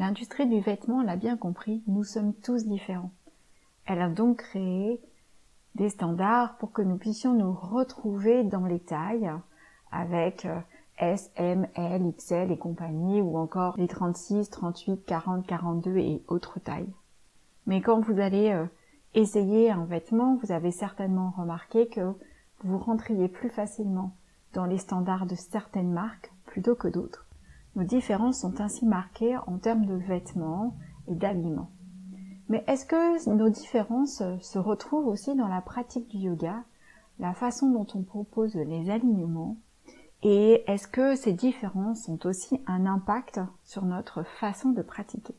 L'industrie 0.00 0.46
du 0.46 0.60
vêtement 0.60 1.02
l'a 1.02 1.16
bien 1.16 1.36
compris, 1.36 1.82
nous 1.86 2.04
sommes 2.04 2.32
tous 2.32 2.64
différents. 2.64 3.12
Elle 3.84 4.00
a 4.00 4.08
donc 4.08 4.38
créé 4.38 4.98
des 5.74 5.90
standards 5.90 6.56
pour 6.56 6.72
que 6.72 6.80
nous 6.80 6.96
puissions 6.96 7.34
nous 7.34 7.52
retrouver 7.52 8.42
dans 8.42 8.64
les 8.64 8.80
tailles 8.80 9.30
avec 9.92 10.46
euh, 10.46 10.58
S, 10.96 11.30
M, 11.36 11.66
L, 11.74 12.14
XL 12.16 12.50
et 12.50 12.56
compagnie 12.56 13.20
ou 13.20 13.36
encore 13.36 13.76
les 13.76 13.88
36, 13.88 14.48
38, 14.48 15.04
40, 15.04 15.46
42 15.46 15.98
et 15.98 16.22
autres 16.28 16.60
tailles. 16.60 16.94
Mais 17.66 17.82
quand 17.82 18.00
vous 18.00 18.20
allez 18.20 18.52
euh, 18.52 18.64
essayer 19.12 19.70
un 19.70 19.84
vêtement, 19.84 20.36
vous 20.36 20.50
avez 20.50 20.70
certainement 20.70 21.34
remarqué 21.36 21.88
que 21.88 22.14
vous 22.64 22.78
rentriez 22.78 23.28
plus 23.28 23.50
facilement 23.50 24.16
dans 24.54 24.64
les 24.64 24.78
standards 24.78 25.26
de 25.26 25.34
certaines 25.34 25.92
marques 25.92 26.32
plutôt 26.46 26.74
que 26.74 26.88
d'autres. 26.88 27.26
Nos 27.76 27.84
différences 27.84 28.40
sont 28.40 28.60
ainsi 28.60 28.84
marquées 28.84 29.36
en 29.46 29.58
termes 29.58 29.86
de 29.86 29.94
vêtements 29.94 30.76
et 31.08 31.14
d'aliments. 31.14 31.70
Mais 32.48 32.64
est-ce 32.66 32.84
que 32.84 33.30
nos 33.32 33.48
différences 33.48 34.22
se 34.40 34.58
retrouvent 34.58 35.06
aussi 35.06 35.36
dans 35.36 35.46
la 35.46 35.60
pratique 35.60 36.08
du 36.08 36.18
yoga, 36.18 36.64
la 37.20 37.32
façon 37.32 37.70
dont 37.70 37.86
on 37.94 38.02
propose 38.02 38.56
les 38.56 38.90
alignements, 38.90 39.56
et 40.22 40.64
est-ce 40.66 40.88
que 40.88 41.14
ces 41.14 41.32
différences 41.32 42.08
ont 42.08 42.18
aussi 42.24 42.60
un 42.66 42.86
impact 42.86 43.40
sur 43.64 43.84
notre 43.84 44.24
façon 44.24 44.70
de 44.70 44.82
pratiquer? 44.82 45.36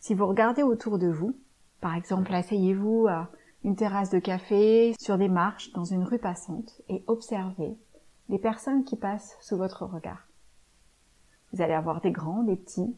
Si 0.00 0.14
vous 0.14 0.26
regardez 0.26 0.62
autour 0.62 0.98
de 0.98 1.08
vous, 1.08 1.34
par 1.80 1.94
exemple, 1.94 2.32
asseyez-vous 2.32 3.08
à 3.08 3.28
une 3.64 3.76
terrasse 3.76 4.10
de 4.10 4.20
café, 4.20 4.94
sur 5.00 5.18
des 5.18 5.28
marches, 5.28 5.72
dans 5.72 5.84
une 5.84 6.04
rue 6.04 6.18
passante, 6.18 6.80
et 6.88 7.02
observez 7.08 7.76
les 8.28 8.38
personnes 8.38 8.84
qui 8.84 8.96
passent 8.96 9.36
sous 9.40 9.56
votre 9.56 9.84
regard. 9.84 10.27
Vous 11.52 11.62
allez 11.62 11.74
avoir 11.74 12.00
des 12.00 12.10
grands, 12.10 12.42
des 12.42 12.56
petits, 12.56 12.94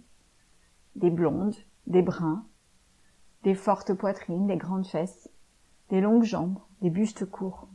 des 0.96 1.10
blondes, 1.10 1.54
des 1.86 2.02
bruns, 2.02 2.44
des 3.44 3.54
fortes 3.54 3.94
poitrines, 3.94 4.46
des 4.46 4.56
grandes 4.56 4.86
fesses, 4.86 5.30
des 5.88 6.00
longues 6.00 6.24
jambes, 6.24 6.58
des 6.82 6.90
bustes 6.90 7.24
courts. 7.24 7.68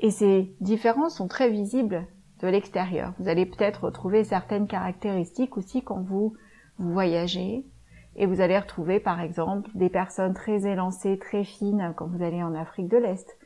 Et 0.00 0.10
ces 0.10 0.54
différences 0.60 1.16
sont 1.16 1.28
très 1.28 1.50
visibles 1.50 2.06
de 2.40 2.48
l'extérieur. 2.48 3.14
Vous 3.18 3.28
allez 3.28 3.46
peut-être 3.46 3.84
retrouver 3.84 4.24
certaines 4.24 4.68
caractéristiques 4.68 5.56
aussi 5.56 5.82
quand 5.82 6.00
vous, 6.00 6.34
voyagez. 6.78 7.66
Et 8.14 8.26
vous 8.26 8.40
allez 8.40 8.58
retrouver 8.58 9.00
par 9.00 9.20
exemple 9.20 9.70
des 9.74 9.88
personnes 9.88 10.34
très 10.34 10.66
élancées, 10.66 11.18
très 11.18 11.44
fines 11.44 11.92
quand 11.96 12.06
vous 12.06 12.22
allez 12.22 12.42
en 12.42 12.54
Afrique 12.54 12.88
de 12.88 12.96
l'Est. 12.96 13.36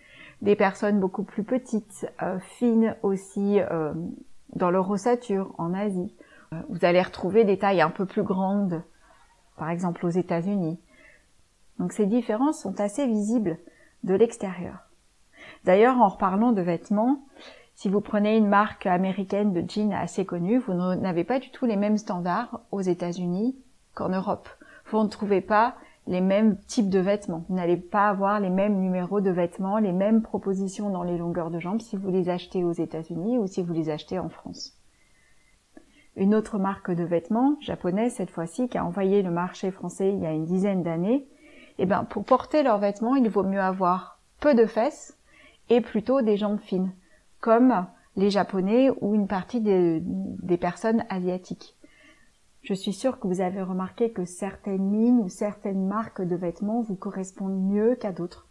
Des 0.42 0.56
personnes 0.56 1.00
beaucoup 1.00 1.22
plus 1.22 1.44
petites, 1.44 2.10
euh, 2.22 2.38
fines 2.40 2.96
aussi 3.02 3.60
euh, 3.60 3.94
dans 4.54 4.70
l'Eurossature 4.70 5.54
en 5.58 5.74
Asie. 5.74 6.14
Euh, 6.52 6.56
vous 6.68 6.84
allez 6.84 7.02
retrouver 7.02 7.44
des 7.44 7.58
tailles 7.58 7.80
un 7.80 7.90
peu 7.90 8.06
plus 8.06 8.22
grandes, 8.22 8.82
par 9.56 9.70
exemple 9.70 10.06
aux 10.06 10.10
États-Unis. 10.10 10.80
Donc 11.78 11.92
ces 11.92 12.06
différences 12.06 12.60
sont 12.60 12.80
assez 12.80 13.06
visibles 13.06 13.58
de 14.04 14.14
l'extérieur. 14.14 14.78
D'ailleurs, 15.64 15.98
en 15.98 16.08
reparlant 16.08 16.52
de 16.52 16.62
vêtements, 16.62 17.24
si 17.74 17.88
vous 17.88 18.00
prenez 18.00 18.36
une 18.36 18.48
marque 18.48 18.86
américaine 18.86 19.52
de 19.52 19.68
jeans 19.68 19.92
assez 19.92 20.24
connue, 20.24 20.58
vous 20.58 20.74
n'avez 20.74 21.24
pas 21.24 21.38
du 21.38 21.50
tout 21.50 21.66
les 21.66 21.76
mêmes 21.76 21.98
standards 21.98 22.60
aux 22.70 22.80
États-Unis 22.80 23.56
qu'en 23.94 24.10
Europe. 24.10 24.48
Vous 24.86 25.02
ne 25.02 25.08
trouvez 25.08 25.40
pas 25.40 25.76
les 26.06 26.20
mêmes 26.20 26.56
types 26.66 26.90
de 26.90 26.98
vêtements. 26.98 27.44
Vous 27.48 27.54
n'allez 27.54 27.76
pas 27.76 28.08
avoir 28.08 28.40
les 28.40 28.50
mêmes 28.50 28.80
numéros 28.80 29.20
de 29.20 29.30
vêtements, 29.30 29.78
les 29.78 29.92
mêmes 29.92 30.22
propositions 30.22 30.90
dans 30.90 31.04
les 31.04 31.16
longueurs 31.16 31.50
de 31.50 31.60
jambes 31.60 31.80
si 31.80 31.96
vous 31.96 32.10
les 32.10 32.28
achetez 32.28 32.64
aux 32.64 32.72
États-Unis 32.72 33.38
ou 33.38 33.46
si 33.46 33.62
vous 33.62 33.72
les 33.72 33.90
achetez 33.90 34.18
en 34.18 34.28
France. 34.28 34.78
Une 36.16 36.34
autre 36.34 36.58
marque 36.58 36.90
de 36.90 37.04
vêtements, 37.04 37.56
japonaise 37.60 38.14
cette 38.14 38.30
fois-ci, 38.30 38.68
qui 38.68 38.76
a 38.76 38.84
envoyé 38.84 39.22
le 39.22 39.30
marché 39.30 39.70
français 39.70 40.12
il 40.12 40.20
y 40.20 40.26
a 40.26 40.32
une 40.32 40.44
dizaine 40.44 40.82
d'années, 40.82 41.26
eh 41.78 41.86
ben, 41.86 42.04
pour 42.04 42.24
porter 42.24 42.62
leurs 42.62 42.78
vêtements, 42.78 43.16
il 43.16 43.28
vaut 43.30 43.44
mieux 43.44 43.60
avoir 43.60 44.20
peu 44.40 44.54
de 44.54 44.66
fesses 44.66 45.16
et 45.70 45.80
plutôt 45.80 46.20
des 46.20 46.36
jambes 46.36 46.60
fines, 46.60 46.92
comme 47.40 47.86
les 48.16 48.28
japonais 48.28 48.90
ou 49.00 49.14
une 49.14 49.26
partie 49.26 49.60
des, 49.60 50.00
des 50.02 50.58
personnes 50.58 51.04
asiatiques. 51.08 51.76
Je 52.62 52.74
suis 52.74 52.92
sûre 52.92 53.18
que 53.18 53.26
vous 53.26 53.40
avez 53.40 53.60
remarqué 53.60 54.12
que 54.12 54.24
certaines 54.24 54.92
lignes 54.92 55.18
ou 55.18 55.28
certaines 55.28 55.84
marques 55.84 56.22
de 56.22 56.36
vêtements 56.36 56.80
vous 56.80 56.94
correspondent 56.94 57.60
mieux 57.60 57.96
qu'à 57.96 58.12
d'autres. 58.12 58.46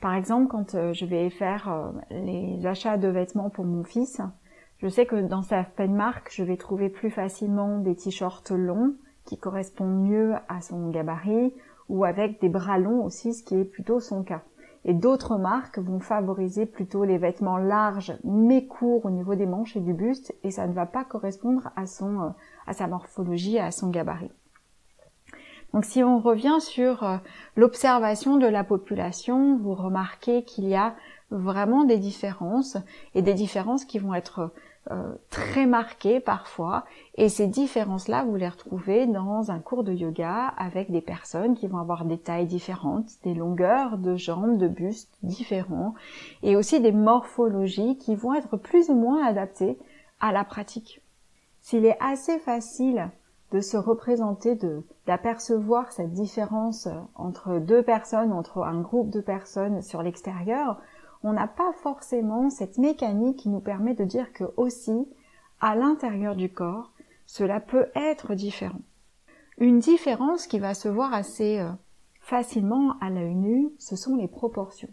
Par 0.00 0.14
exemple, 0.14 0.48
quand 0.48 0.74
euh, 0.74 0.92
je 0.92 1.06
vais 1.06 1.30
faire 1.30 1.72
euh, 1.72 1.92
les 2.10 2.66
achats 2.66 2.98
de 2.98 3.06
vêtements 3.06 3.48
pour 3.48 3.64
mon 3.64 3.84
fils, 3.84 4.20
je 4.78 4.88
sais 4.88 5.06
que 5.06 5.16
dans 5.16 5.42
certaines 5.42 5.94
marques, 5.94 6.32
je 6.32 6.42
vais 6.42 6.56
trouver 6.56 6.88
plus 6.88 7.10
facilement 7.10 7.78
des 7.78 7.94
t-shirts 7.94 8.50
longs 8.50 8.94
qui 9.24 9.38
correspondent 9.38 10.02
mieux 10.02 10.34
à 10.48 10.60
son 10.60 10.90
gabarit 10.90 11.54
ou 11.88 12.04
avec 12.04 12.40
des 12.40 12.48
bras 12.48 12.78
longs 12.78 13.04
aussi, 13.04 13.34
ce 13.34 13.44
qui 13.44 13.54
est 13.54 13.64
plutôt 13.64 14.00
son 14.00 14.24
cas. 14.24 14.42
Et 14.88 14.94
d'autres 14.94 15.36
marques 15.36 15.80
vont 15.80 15.98
favoriser 15.98 16.64
plutôt 16.64 17.04
les 17.04 17.18
vêtements 17.18 17.58
larges 17.58 18.16
mais 18.22 18.66
courts 18.66 19.04
au 19.04 19.10
niveau 19.10 19.34
des 19.34 19.44
manches 19.44 19.76
et 19.76 19.80
du 19.80 19.92
buste 19.92 20.32
et 20.44 20.52
ça 20.52 20.68
ne 20.68 20.72
va 20.72 20.86
pas 20.86 21.04
correspondre 21.04 21.70
à 21.74 21.86
son 21.86 22.20
euh, 22.20 22.28
à 22.68 22.72
sa 22.72 22.86
morphologie, 22.86 23.58
à 23.58 23.72
son 23.72 23.90
gabarit. 23.90 24.30
Donc 25.74 25.84
si 25.84 26.04
on 26.04 26.20
revient 26.20 26.58
sur 26.60 27.02
euh, 27.02 27.16
l'observation 27.56 28.36
de 28.36 28.46
la 28.46 28.62
population, 28.62 29.58
vous 29.58 29.74
remarquez 29.74 30.44
qu'il 30.44 30.68
y 30.68 30.76
a 30.76 30.94
vraiment 31.32 31.84
des 31.84 31.98
différences 31.98 32.76
et 33.16 33.22
des 33.22 33.34
différences 33.34 33.84
qui 33.84 33.98
vont 33.98 34.14
être 34.14 34.52
euh, 34.90 35.14
très 35.30 35.66
marquées 35.66 36.20
parfois 36.20 36.84
et 37.16 37.28
ces 37.28 37.48
différences-là 37.48 38.24
vous 38.24 38.36
les 38.36 38.48
retrouvez 38.48 39.06
dans 39.06 39.50
un 39.50 39.58
cours 39.58 39.82
de 39.82 39.92
yoga 39.92 40.46
avec 40.56 40.92
des 40.92 41.00
personnes 41.00 41.56
qui 41.56 41.66
vont 41.66 41.78
avoir 41.78 42.04
des 42.04 42.18
tailles 42.18 42.46
différentes, 42.46 43.10
des 43.24 43.34
longueurs 43.34 43.98
de 43.98 44.16
jambes, 44.16 44.58
de 44.58 44.68
bustes 44.68 45.16
différents 45.24 45.94
et 46.42 46.54
aussi 46.54 46.80
des 46.80 46.92
morphologies 46.92 47.98
qui 47.98 48.14
vont 48.14 48.34
être 48.34 48.56
plus 48.56 48.88
ou 48.88 48.94
moins 48.94 49.26
adaptées 49.26 49.76
à 50.20 50.30
la 50.30 50.44
pratique. 50.44 51.02
S'il 51.60 51.84
est 51.84 51.98
assez 52.00 52.38
facile 52.38 53.10
de 53.52 53.60
se 53.60 53.76
représenter, 53.76 54.54
de 54.54 54.84
d'apercevoir 55.06 55.92
cette 55.92 56.12
différence 56.12 56.88
entre 57.14 57.58
deux 57.58 57.82
personnes, 57.82 58.32
entre 58.32 58.62
un 58.64 58.80
groupe 58.80 59.10
de 59.10 59.20
personnes 59.20 59.82
sur 59.82 60.02
l'extérieur, 60.02 60.80
on 61.22 61.32
n'a 61.32 61.46
pas 61.46 61.72
forcément 61.72 62.50
cette 62.50 62.78
mécanique 62.78 63.38
qui 63.38 63.48
nous 63.48 63.60
permet 63.60 63.94
de 63.94 64.04
dire 64.04 64.32
que 64.32 64.44
aussi, 64.56 65.06
à 65.60 65.74
l'intérieur 65.74 66.36
du 66.36 66.50
corps, 66.50 66.92
cela 67.26 67.60
peut 67.60 67.86
être 67.94 68.34
différent. 68.34 68.80
Une 69.58 69.78
différence 69.78 70.46
qui 70.46 70.58
va 70.58 70.74
se 70.74 70.88
voir 70.88 71.14
assez 71.14 71.58
euh, 71.58 71.70
facilement 72.20 72.96
à 73.00 73.10
l'œil 73.10 73.34
nu, 73.34 73.70
ce 73.78 73.96
sont 73.96 74.16
les 74.16 74.28
proportions. 74.28 74.92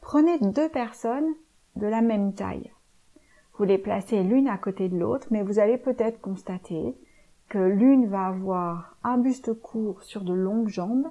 Prenez 0.00 0.38
deux 0.38 0.68
personnes 0.68 1.32
de 1.76 1.86
la 1.86 2.02
même 2.02 2.34
taille. 2.34 2.72
Vous 3.56 3.64
les 3.64 3.78
placez 3.78 4.22
l'une 4.22 4.48
à 4.48 4.58
côté 4.58 4.88
de 4.88 4.98
l'autre, 4.98 5.28
mais 5.30 5.42
vous 5.42 5.58
allez 5.58 5.78
peut-être 5.78 6.20
constater 6.20 6.96
que 7.48 7.58
l'une 7.58 8.08
va 8.08 8.26
avoir 8.26 8.96
un 9.04 9.16
buste 9.16 9.54
court 9.54 10.02
sur 10.02 10.22
de 10.22 10.34
longues 10.34 10.68
jambes, 10.68 11.10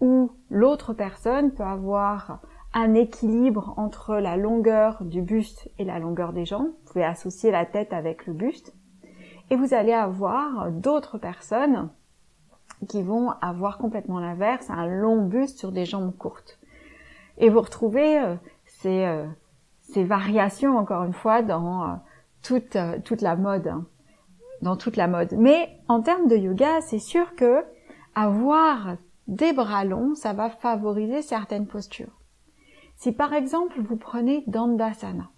ou 0.00 0.32
l'autre 0.50 0.92
personne 0.92 1.52
peut 1.52 1.62
avoir 1.62 2.40
un 2.76 2.92
équilibre 2.92 3.72
entre 3.78 4.16
la 4.16 4.36
longueur 4.36 5.02
du 5.02 5.22
buste 5.22 5.70
et 5.78 5.84
la 5.84 5.98
longueur 5.98 6.34
des 6.34 6.44
jambes. 6.44 6.66
Vous 6.66 6.92
pouvez 6.92 7.06
associer 7.06 7.50
la 7.50 7.64
tête 7.64 7.94
avec 7.94 8.26
le 8.26 8.34
buste. 8.34 8.74
Et 9.48 9.56
vous 9.56 9.72
allez 9.72 9.94
avoir 9.94 10.70
d'autres 10.70 11.16
personnes 11.16 11.88
qui 12.86 13.02
vont 13.02 13.30
avoir 13.40 13.78
complètement 13.78 14.20
l'inverse, 14.20 14.68
un 14.68 14.86
long 14.86 15.24
buste 15.24 15.58
sur 15.58 15.72
des 15.72 15.86
jambes 15.86 16.14
courtes. 16.18 16.58
Et 17.38 17.48
vous 17.48 17.62
retrouvez 17.62 18.20
euh, 18.20 18.34
ces, 18.66 19.06
euh, 19.06 19.24
ces 19.80 20.04
variations, 20.04 20.76
encore 20.76 21.04
une 21.04 21.14
fois, 21.14 21.40
dans 21.40 21.98
toute, 22.42 22.76
euh, 22.76 22.98
toute 23.02 23.22
la 23.22 23.36
mode. 23.36 23.68
Hein. 23.68 23.86
Dans 24.60 24.76
toute 24.76 24.96
la 24.96 25.08
mode. 25.08 25.32
Mais 25.38 25.80
en 25.88 26.02
termes 26.02 26.28
de 26.28 26.36
yoga, 26.36 26.82
c'est 26.82 26.98
sûr 26.98 27.36
que 27.36 27.64
avoir 28.14 28.96
des 29.28 29.54
bras 29.54 29.86
longs, 29.86 30.14
ça 30.14 30.34
va 30.34 30.50
favoriser 30.50 31.22
certaines 31.22 31.66
postures. 31.66 32.12
Si 32.96 33.12
par 33.12 33.34
exemple 33.34 33.80
vous 33.80 33.96
prenez 33.96 34.42
Dandasana, 34.46 35.28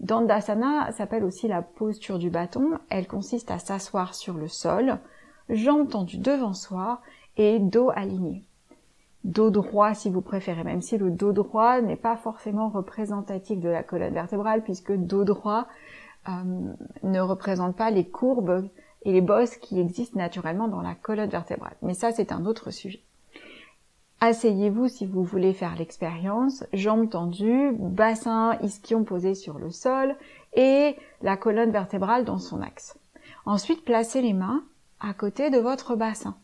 Dandasana 0.00 0.90
s'appelle 0.92 1.24
aussi 1.24 1.48
la 1.48 1.62
posture 1.62 2.18
du 2.18 2.30
bâton. 2.30 2.78
Elle 2.90 3.06
consiste 3.06 3.50
à 3.50 3.58
s'asseoir 3.58 4.14
sur 4.14 4.34
le 4.34 4.48
sol, 4.48 4.98
jambes 5.48 5.88
tendues 5.88 6.18
devant 6.18 6.54
soi 6.54 7.00
et 7.36 7.58
dos 7.58 7.90
aligné. 7.94 8.44
Dos 9.24 9.50
droit 9.50 9.94
si 9.94 10.10
vous 10.10 10.20
préférez, 10.20 10.64
même 10.64 10.82
si 10.82 10.98
le 10.98 11.10
dos 11.10 11.32
droit 11.32 11.80
n'est 11.80 11.96
pas 11.96 12.16
forcément 12.16 12.68
représentatif 12.68 13.60
de 13.60 13.68
la 13.68 13.82
colonne 13.82 14.12
vertébrale 14.12 14.62
puisque 14.62 14.92
dos 14.92 15.24
droit 15.24 15.66
euh, 16.28 16.74
ne 17.02 17.20
représente 17.20 17.76
pas 17.76 17.90
les 17.90 18.06
courbes 18.06 18.68
et 19.02 19.12
les 19.12 19.20
bosses 19.20 19.56
qui 19.56 19.78
existent 19.80 20.18
naturellement 20.18 20.68
dans 20.68 20.82
la 20.82 20.94
colonne 20.94 21.30
vertébrale. 21.30 21.76
Mais 21.82 21.94
ça, 21.94 22.12
c'est 22.12 22.32
un 22.32 22.46
autre 22.46 22.70
sujet. 22.70 23.02
Asseyez-vous 24.26 24.88
si 24.88 25.04
vous 25.04 25.22
voulez 25.22 25.52
faire 25.52 25.76
l'expérience, 25.76 26.64
jambes 26.72 27.10
tendues, 27.10 27.72
bassin 27.78 28.56
ischion 28.62 29.04
posé 29.04 29.34
sur 29.34 29.58
le 29.58 29.70
sol 29.70 30.16
et 30.54 30.96
la 31.20 31.36
colonne 31.36 31.70
vertébrale 31.70 32.24
dans 32.24 32.38
son 32.38 32.62
axe. 32.62 32.96
Ensuite, 33.44 33.84
placez 33.84 34.22
les 34.22 34.32
mains 34.32 34.64
à 34.98 35.12
côté 35.12 35.50
de 35.50 35.58
votre 35.58 35.94
bassin. 35.94 36.38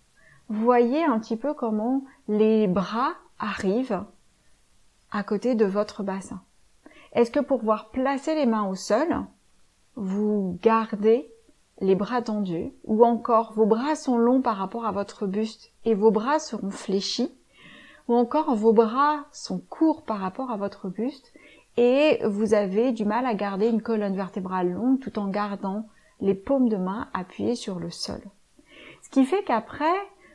Voyez 0.51 1.03
un 1.05 1.19
petit 1.19 1.39
peu 1.39 1.55
comment 1.55 2.05
les 2.29 2.67
bras 2.67 3.15
arrivent 3.39 4.05
à 5.11 5.23
côté 5.23 5.55
de 5.55 5.65
votre 5.65 6.03
bassin. 6.03 6.43
Est-ce 7.15 7.31
que 7.31 7.41
pour 7.41 7.61
pouvoir 7.61 7.89
placer 7.89 8.35
les 8.35 8.45
mains 8.45 8.69
au 8.69 8.75
sol, 8.75 9.09
vous 9.97 10.59
gardez 10.63 11.33
les 11.81 11.95
bras 11.95 12.21
tendus 12.21 12.75
ou 12.85 13.07
encore 13.07 13.55
vos 13.55 13.65
bras 13.65 13.95
sont 13.95 14.19
longs 14.19 14.43
par 14.43 14.59
rapport 14.59 14.85
à 14.85 14.93
votre 14.93 15.27
buste 15.27 15.73
et 15.87 15.95
vos 15.95 16.11
bras 16.11 16.39
seront 16.39 16.71
fléchis? 16.71 17.35
Ou 18.11 18.17
encore 18.17 18.57
vos 18.57 18.73
bras 18.73 19.25
sont 19.31 19.61
courts 19.61 20.03
par 20.03 20.19
rapport 20.19 20.51
à 20.51 20.57
votre 20.57 20.89
buste 20.89 21.33
et 21.77 22.19
vous 22.27 22.55
avez 22.55 22.91
du 22.91 23.05
mal 23.05 23.25
à 23.25 23.35
garder 23.35 23.69
une 23.69 23.83
colonne 23.83 24.17
vertébrale 24.17 24.73
longue 24.73 24.99
tout 24.99 25.17
en 25.21 25.29
gardant 25.29 25.87
les 26.21 26.35
paumes 26.35 26.69
de 26.69 26.77
main 26.77 27.07
appuyées 27.15 27.55
sur 27.55 27.79
le 27.79 27.89
sol. 27.89 28.21
Ce 29.03 29.11
qui 29.11 29.25
fait 29.25 29.45
qu'après, 29.45 29.95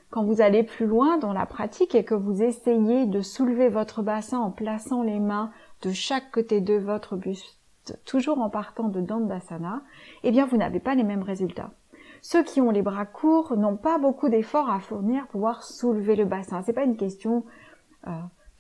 quand 0.10 0.24
vous 0.24 0.40
allez 0.40 0.64
plus 0.64 0.86
loin 0.86 1.18
dans 1.18 1.34
la 1.34 1.46
pratique 1.46 1.96
et 1.96 2.06
que 2.06 2.16
vous 2.16 2.42
essayez 2.42 3.08
de 3.08 3.20
soulever 3.20 3.68
votre 3.68 4.02
bassin 4.02 4.40
en 4.40 4.52
plaçant 4.52 5.04
les 5.04 5.20
mains 5.20 5.52
de 5.82 5.92
chaque 5.92 6.32
côté 6.32 6.62
de 6.62 6.76
votre 6.76 7.18
buste, 7.18 8.00
toujours 8.06 8.40
en 8.40 8.50
partant 8.50 8.88
de 8.88 9.02
Dandasana, 9.02 9.82
eh 10.24 10.32
bien 10.32 10.46
vous 10.46 10.56
n'avez 10.56 10.80
pas 10.80 10.96
les 10.96 11.04
mêmes 11.04 11.24
résultats. 11.24 11.72
Ceux 12.28 12.42
qui 12.42 12.60
ont 12.60 12.72
les 12.72 12.82
bras 12.82 13.06
courts 13.06 13.56
n'ont 13.56 13.76
pas 13.76 14.00
beaucoup 14.00 14.30
d'efforts 14.30 14.72
à 14.72 14.80
fournir 14.80 15.22
pour 15.26 15.34
pouvoir 15.34 15.62
soulever 15.62 16.16
le 16.16 16.26
bassin. 16.26 16.64
C'est 16.66 16.74
pas 16.74 16.84
une 16.84 16.98
question 16.98 17.44
euh, 18.08 18.12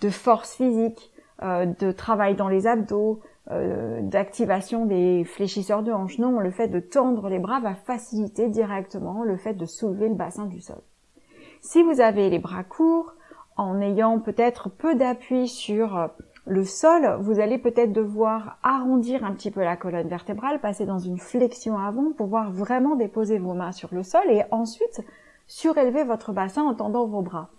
de 0.01 0.09
force 0.11 0.53
physique, 0.53 1.11
euh, 1.41 1.65
de 1.79 1.91
travail 1.91 2.35
dans 2.35 2.47
les 2.47 2.67
abdos, 2.67 3.21
euh, 3.49 4.01
d'activation 4.03 4.85
des 4.85 5.23
fléchisseurs 5.23 5.81
de 5.81 5.91
hanches. 5.91 6.19
Non, 6.19 6.39
le 6.39 6.51
fait 6.51 6.67
de 6.67 6.79
tendre 6.79 7.27
les 7.27 7.39
bras 7.39 7.59
va 7.59 7.73
faciliter 7.73 8.49
directement 8.49 9.23
le 9.23 9.35
fait 9.35 9.55
de 9.55 9.65
soulever 9.65 10.09
le 10.09 10.15
bassin 10.15 10.45
du 10.45 10.61
sol. 10.61 10.81
Si 11.61 11.81
vous 11.81 12.01
avez 12.01 12.29
les 12.29 12.37
bras 12.37 12.63
courts, 12.63 13.15
en 13.57 13.81
ayant 13.81 14.19
peut-être 14.19 14.69
peu 14.69 14.93
d'appui 14.93 15.47
sur 15.47 16.11
le 16.45 16.63
sol, 16.63 17.17
vous 17.21 17.39
allez 17.39 17.57
peut-être 17.57 17.91
devoir 17.91 18.59
arrondir 18.61 19.23
un 19.23 19.33
petit 19.33 19.49
peu 19.49 19.63
la 19.63 19.75
colonne 19.75 20.07
vertébrale, 20.07 20.59
passer 20.59 20.85
dans 20.85 20.99
une 20.99 21.17
flexion 21.17 21.77
avant 21.77 22.05
pour 22.05 22.27
pouvoir 22.27 22.51
vraiment 22.51 22.95
déposer 22.95 23.39
vos 23.39 23.53
mains 23.53 23.71
sur 23.71 23.93
le 23.93 24.03
sol 24.03 24.23
et 24.29 24.43
ensuite 24.51 25.01
surélever 25.47 26.03
votre 26.03 26.33
bassin 26.33 26.63
en 26.63 26.75
tendant 26.75 27.07
vos 27.07 27.21
bras. 27.21 27.49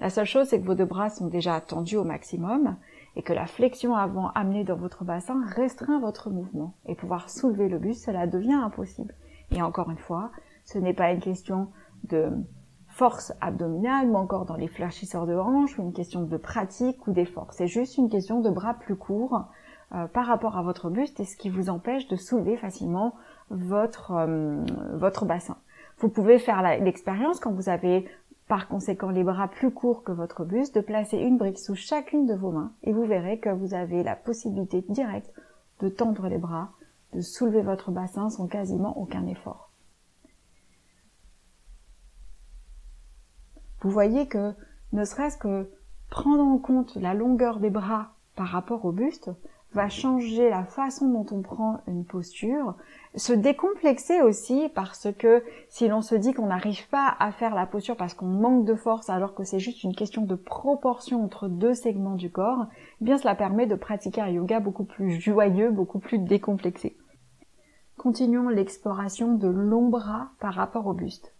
La 0.00 0.10
seule 0.10 0.26
chose, 0.26 0.48
c'est 0.48 0.60
que 0.60 0.66
vos 0.66 0.74
deux 0.74 0.84
bras 0.84 1.08
sont 1.08 1.28
déjà 1.28 1.60
tendus 1.60 1.96
au 1.96 2.04
maximum 2.04 2.76
et 3.16 3.22
que 3.22 3.32
la 3.32 3.46
flexion 3.46 3.94
avant 3.94 4.30
amenée 4.34 4.64
dans 4.64 4.76
votre 4.76 5.04
bassin 5.04 5.42
restreint 5.46 6.00
votre 6.00 6.30
mouvement. 6.30 6.74
Et 6.86 6.94
pouvoir 6.94 7.30
soulever 7.30 7.68
le 7.68 7.78
buste, 7.78 8.04
cela 8.04 8.26
devient 8.26 8.54
impossible. 8.54 9.14
Et 9.52 9.62
encore 9.62 9.90
une 9.90 9.98
fois, 9.98 10.30
ce 10.64 10.78
n'est 10.78 10.94
pas 10.94 11.12
une 11.12 11.20
question 11.20 11.68
de 12.04 12.28
force 12.94 13.32
abdominale 13.40 14.08
ou 14.08 14.14
encore 14.14 14.44
dans 14.44 14.54
les 14.54 14.68
fléchisseurs 14.68 15.26
de 15.26 15.34
hanches 15.34 15.76
ou 15.78 15.82
une 15.82 15.92
question 15.92 16.22
de 16.22 16.36
pratique 16.36 17.06
ou 17.08 17.12
d'effort. 17.12 17.48
C'est 17.50 17.66
juste 17.66 17.98
une 17.98 18.08
question 18.08 18.40
de 18.40 18.50
bras 18.50 18.74
plus 18.74 18.94
courts 18.94 19.46
euh, 19.92 20.06
par 20.06 20.26
rapport 20.26 20.56
à 20.56 20.62
votre 20.62 20.90
buste 20.90 21.18
et 21.18 21.24
ce 21.24 21.36
qui 21.36 21.50
vous 21.50 21.70
empêche 21.70 22.06
de 22.06 22.14
soulever 22.14 22.56
facilement 22.56 23.16
votre, 23.50 24.12
euh, 24.12 24.64
votre 24.92 25.24
bassin. 25.24 25.56
Vous 25.98 26.08
pouvez 26.08 26.38
faire 26.38 26.62
l'expérience 26.62 27.40
quand 27.40 27.52
vous 27.52 27.68
avez 27.68 28.08
par 28.46 28.68
conséquent 28.68 29.10
les 29.10 29.24
bras 29.24 29.48
plus 29.48 29.72
courts 29.72 30.04
que 30.04 30.12
votre 30.12 30.44
buste 30.44 30.76
de 30.76 30.80
placer 30.80 31.18
une 31.18 31.36
brique 31.36 31.58
sous 31.58 31.74
chacune 31.74 32.26
de 32.26 32.34
vos 32.34 32.52
mains 32.52 32.70
et 32.84 32.92
vous 32.92 33.04
verrez 33.06 33.38
que 33.38 33.50
vous 33.50 33.74
avez 33.74 34.04
la 34.04 34.14
possibilité 34.14 34.84
directe 34.88 35.32
de 35.80 35.88
tendre 35.88 36.28
les 36.28 36.38
bras, 36.38 36.68
de 37.12 37.20
soulever 37.20 37.62
votre 37.62 37.90
bassin 37.90 38.30
sans 38.30 38.46
quasiment 38.46 38.96
aucun 38.98 39.26
effort. 39.26 39.70
Vous 43.84 43.90
voyez 43.90 44.26
que 44.26 44.54
ne 44.92 45.04
serait-ce 45.04 45.36
que 45.36 45.70
prendre 46.08 46.42
en 46.42 46.58
compte 46.58 46.96
la 46.96 47.12
longueur 47.12 47.60
des 47.60 47.70
bras 47.70 48.14
par 48.34 48.48
rapport 48.48 48.84
au 48.86 48.92
buste 48.92 49.30
va 49.74 49.88
changer 49.88 50.48
la 50.48 50.64
façon 50.64 51.08
dont 51.08 51.26
on 51.36 51.42
prend 51.42 51.80
une 51.86 52.04
posture, 52.04 52.76
se 53.16 53.32
décomplexer 53.32 54.22
aussi 54.22 54.70
parce 54.74 55.08
que 55.18 55.42
si 55.68 55.88
l'on 55.88 56.00
se 56.00 56.14
dit 56.14 56.32
qu'on 56.32 56.46
n'arrive 56.46 56.88
pas 56.88 57.14
à 57.18 57.32
faire 57.32 57.54
la 57.54 57.66
posture 57.66 57.96
parce 57.96 58.14
qu'on 58.14 58.26
manque 58.26 58.64
de 58.64 58.74
force 58.74 59.10
alors 59.10 59.34
que 59.34 59.44
c'est 59.44 59.58
juste 59.58 59.82
une 59.82 59.94
question 59.94 60.22
de 60.22 60.36
proportion 60.36 61.22
entre 61.22 61.48
deux 61.48 61.74
segments 61.74 62.14
du 62.14 62.30
corps, 62.30 62.66
eh 63.00 63.04
bien 63.04 63.18
cela 63.18 63.34
permet 63.34 63.66
de 63.66 63.74
pratiquer 63.74 64.20
un 64.20 64.28
yoga 64.28 64.60
beaucoup 64.60 64.84
plus 64.84 65.20
joyeux, 65.20 65.70
beaucoup 65.70 65.98
plus 65.98 66.18
décomplexé. 66.18 66.96
Continuons 67.98 68.48
l'exploration 68.48 69.34
de 69.34 69.48
bras 69.50 70.30
par 70.40 70.54
rapport 70.54 70.86
au 70.86 70.94
buste. 70.94 71.34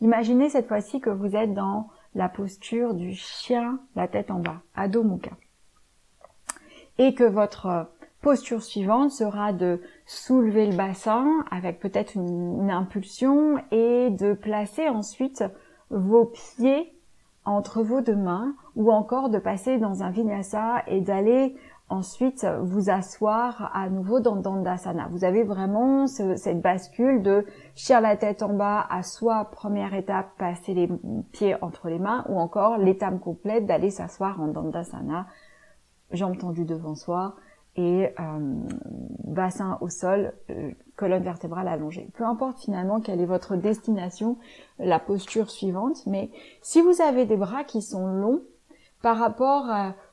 Imaginez 0.00 0.48
cette 0.48 0.68
fois-ci 0.68 1.00
que 1.00 1.10
vous 1.10 1.36
êtes 1.36 1.52
dans 1.52 1.88
la 2.14 2.28
posture 2.28 2.94
du 2.94 3.14
chien, 3.14 3.78
la 3.96 4.08
tête 4.08 4.30
en 4.30 4.40
bas, 4.40 4.62
Adho 4.74 5.02
Mukha. 5.02 5.32
Et 6.98 7.14
que 7.14 7.24
votre 7.24 7.86
posture 8.20 8.62
suivante 8.62 9.10
sera 9.10 9.52
de 9.52 9.80
soulever 10.06 10.66
le 10.66 10.76
bassin 10.76 11.44
avec 11.50 11.80
peut-être 11.80 12.14
une, 12.14 12.70
impulsion 12.70 13.58
et 13.70 14.10
de 14.10 14.34
placer 14.34 14.88
ensuite 14.88 15.44
vos 15.90 16.26
pieds 16.26 16.94
entre 17.44 17.82
vos 17.82 18.00
deux 18.00 18.16
mains 18.16 18.54
ou 18.76 18.92
encore 18.92 19.30
de 19.30 19.38
passer 19.38 19.78
dans 19.78 20.02
un 20.02 20.10
vinyasa 20.10 20.82
et 20.86 21.00
d'aller 21.00 21.56
ensuite 21.90 22.46
vous 22.62 22.88
asseoir 22.88 23.70
à 23.74 23.90
nouveau 23.90 24.20
dans 24.20 24.36
Dandasana. 24.36 25.08
Vous 25.10 25.24
avez 25.24 25.42
vraiment 25.42 26.06
cette 26.06 26.60
bascule 26.60 27.22
de 27.22 27.44
chier 27.74 28.00
la 28.00 28.16
tête 28.16 28.42
en 28.42 28.54
bas 28.54 28.86
à 28.88 29.02
soit 29.02 29.50
première 29.50 29.92
étape 29.94 30.30
passer 30.38 30.72
les 30.72 30.88
pieds 31.32 31.56
entre 31.62 31.88
les 31.88 31.98
mains 31.98 32.24
ou 32.28 32.38
encore 32.38 32.78
l'étape 32.78 33.20
complète 33.20 33.66
d'aller 33.66 33.90
s'asseoir 33.90 34.40
en 34.40 34.48
Dandasana, 34.48 35.26
jambes 36.12 36.38
tendues 36.38 36.64
devant 36.64 36.94
soi 36.94 37.34
et 37.76 38.08
euh, 38.18 38.38
bassin 39.24 39.78
au 39.80 39.88
sol, 39.88 40.32
euh, 40.50 40.72
colonne 40.96 41.22
vertébrale 41.22 41.68
allongée. 41.68 42.10
Peu 42.14 42.24
importe 42.24 42.58
finalement 42.58 43.00
quelle 43.00 43.20
est 43.20 43.26
votre 43.26 43.56
destination, 43.56 44.38
la 44.78 44.98
posture 44.98 45.50
suivante, 45.50 46.04
mais 46.06 46.30
si 46.62 46.80
vous 46.80 47.00
avez 47.00 47.26
des 47.26 47.36
bras 47.36 47.64
qui 47.64 47.82
sont 47.82 48.06
longs 48.06 48.42
par 49.02 49.18
rapport 49.18 49.66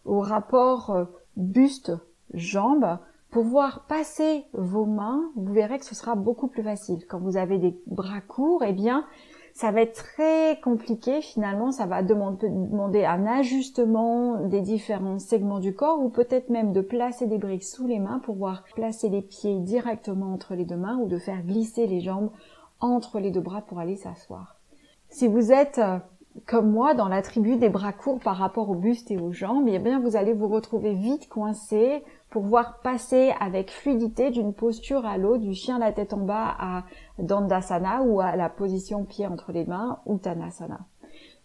au 0.06 0.20
rapport 0.22 0.92
euh, 0.92 1.06
buste, 1.38 1.94
jambes, 2.34 2.98
pour 3.30 3.44
voir 3.44 3.86
passer 3.88 4.46
vos 4.54 4.86
mains, 4.86 5.32
vous 5.36 5.54
verrez 5.54 5.80
que 5.80 5.86
ce 5.86 5.96
sera 5.96 6.16
beaucoup 6.16 6.48
plus 6.48 6.64
facile. 6.64 7.06
Quand 7.08 7.20
vous 7.20 7.38
avez 7.38 7.58
des 7.58 7.80
bras 7.86 8.22
courts, 8.22 8.64
eh 8.64 8.74
bien, 8.74 9.06
ça 9.54 9.72
va 9.72 9.82
être 9.82 9.94
très 9.94 10.60
compliqué 10.62 11.22
finalement, 11.22 11.72
ça 11.72 11.88
va 11.88 12.04
demander 12.04 13.06
un 13.06 13.26
ajustement 13.26 14.42
des 14.42 14.62
différents 14.62 15.20
segments 15.20 15.60
du 15.60 15.74
corps 15.74 16.00
ou 16.00 16.10
peut-être 16.10 16.50
même 16.50 16.74
de 16.74 16.82
placer 16.82 17.26
des 17.26 17.40
briques 17.40 17.64
sous 17.64 17.88
les 17.88 18.00
mains 18.00 18.20
pour 18.20 18.36
voir 18.36 18.64
placer 18.76 19.10
les 19.10 19.24
pieds 19.24 19.60
directement 19.60 20.32
entre 20.34 20.54
les 20.54 20.66
deux 20.66 20.76
mains 20.76 20.98
ou 20.98 21.08
de 21.08 21.18
faire 21.18 21.42
glisser 21.42 21.88
les 21.88 22.02
jambes 22.02 22.30
entre 22.80 23.20
les 23.20 23.32
deux 23.32 23.42
bras 23.42 23.62
pour 23.62 23.80
aller 23.80 23.96
s'asseoir. 23.96 24.58
Si 25.10 25.28
vous 25.28 25.52
êtes 25.52 25.80
euh, 25.80 25.98
comme 26.46 26.72
moi, 26.72 26.94
dans 26.94 27.08
la 27.08 27.22
tribu 27.22 27.58
des 27.58 27.70
bras 27.70 27.94
courts 27.94 28.20
par 28.20 28.38
rapport 28.38 28.70
au 28.70 28.76
buste 28.76 29.12
et 29.12 29.18
aux 29.18 29.32
jambes, 29.32 29.68
eh 29.68 29.80
bien, 29.80 30.00
vous 30.00 30.16
allez 30.16 30.34
vous 30.34 30.48
retrouver 30.48 30.94
vite 30.94 31.30
coincé 31.30 32.04
pour 32.30 32.44
voir 32.44 32.80
passer 32.82 33.34
avec 33.40 33.72
fluidité 33.72 34.30
d'une 34.30 34.54
posture 34.54 35.06
à 35.06 35.18
l'autre, 35.18 35.44
du 35.44 35.54
chien 35.54 35.80
la 35.80 35.92
tête 35.92 36.14
en 36.14 36.18
bas 36.18 36.56
à 36.60 36.84
Dandasana 37.20 38.04
ou 38.04 38.20
à 38.22 38.36
la 38.36 38.50
position 38.50 39.06
pied 39.06 39.26
entre 39.26 39.52
les 39.52 39.66
mains, 39.66 40.00
Uttanasana. 40.06 40.80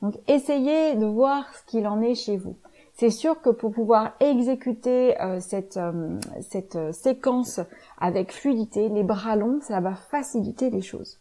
Donc, 0.02 0.14
essayez 0.26 0.96
de 0.96 1.06
voir 1.06 1.44
ce 1.54 1.64
qu'il 1.64 1.87
en 1.87 2.00
est 2.00 2.16
chez 2.16 2.37
vous. 2.37 2.56
C'est 2.94 3.11
sûr 3.11 3.40
que 3.40 3.50
pour 3.50 3.72
pouvoir 3.72 4.12
exécuter 4.20 5.20
euh, 5.20 5.40
cette, 5.40 5.76
euh, 5.76 6.18
cette 6.40 6.76
euh, 6.76 6.92
séquence 6.92 7.61
avec 7.99 8.32
fluidité, 8.32 8.88
les 8.88 9.02
bras 9.02 9.37
longs, 9.37 9.61
ça 9.62 9.80
va 9.80 9.94
faciliter 9.94 10.70
les 10.70 10.82
choses. 10.82 11.18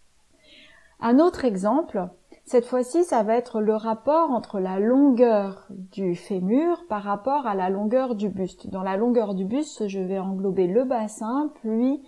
Un 1.00 1.20
autre 1.20 1.46
exemple, 1.46 2.10
Cette 2.46 2.66
fois-ci, 2.66 3.04
ça 3.04 3.24
va 3.24 3.36
être 3.36 3.62
le 3.62 3.76
rapport 3.76 4.32
entre 4.32 4.60
la 4.60 4.80
longueur 4.80 5.68
du 5.70 6.16
fémur 6.16 6.86
par 6.90 7.04
rapport 7.04 7.48
à 7.48 7.56
la 7.56 7.70
longueur 7.70 8.16
du 8.16 8.30
buste. 8.30 8.68
Dans 8.68 8.84
la 8.84 8.98
longueur 8.98 9.36
du 9.36 9.46
buste, 9.46 9.88
je 9.88 10.00
vais 10.00 10.20
englober 10.20 10.68
le 10.68 10.84
bassin, 10.84 11.52
puis 11.62 12.02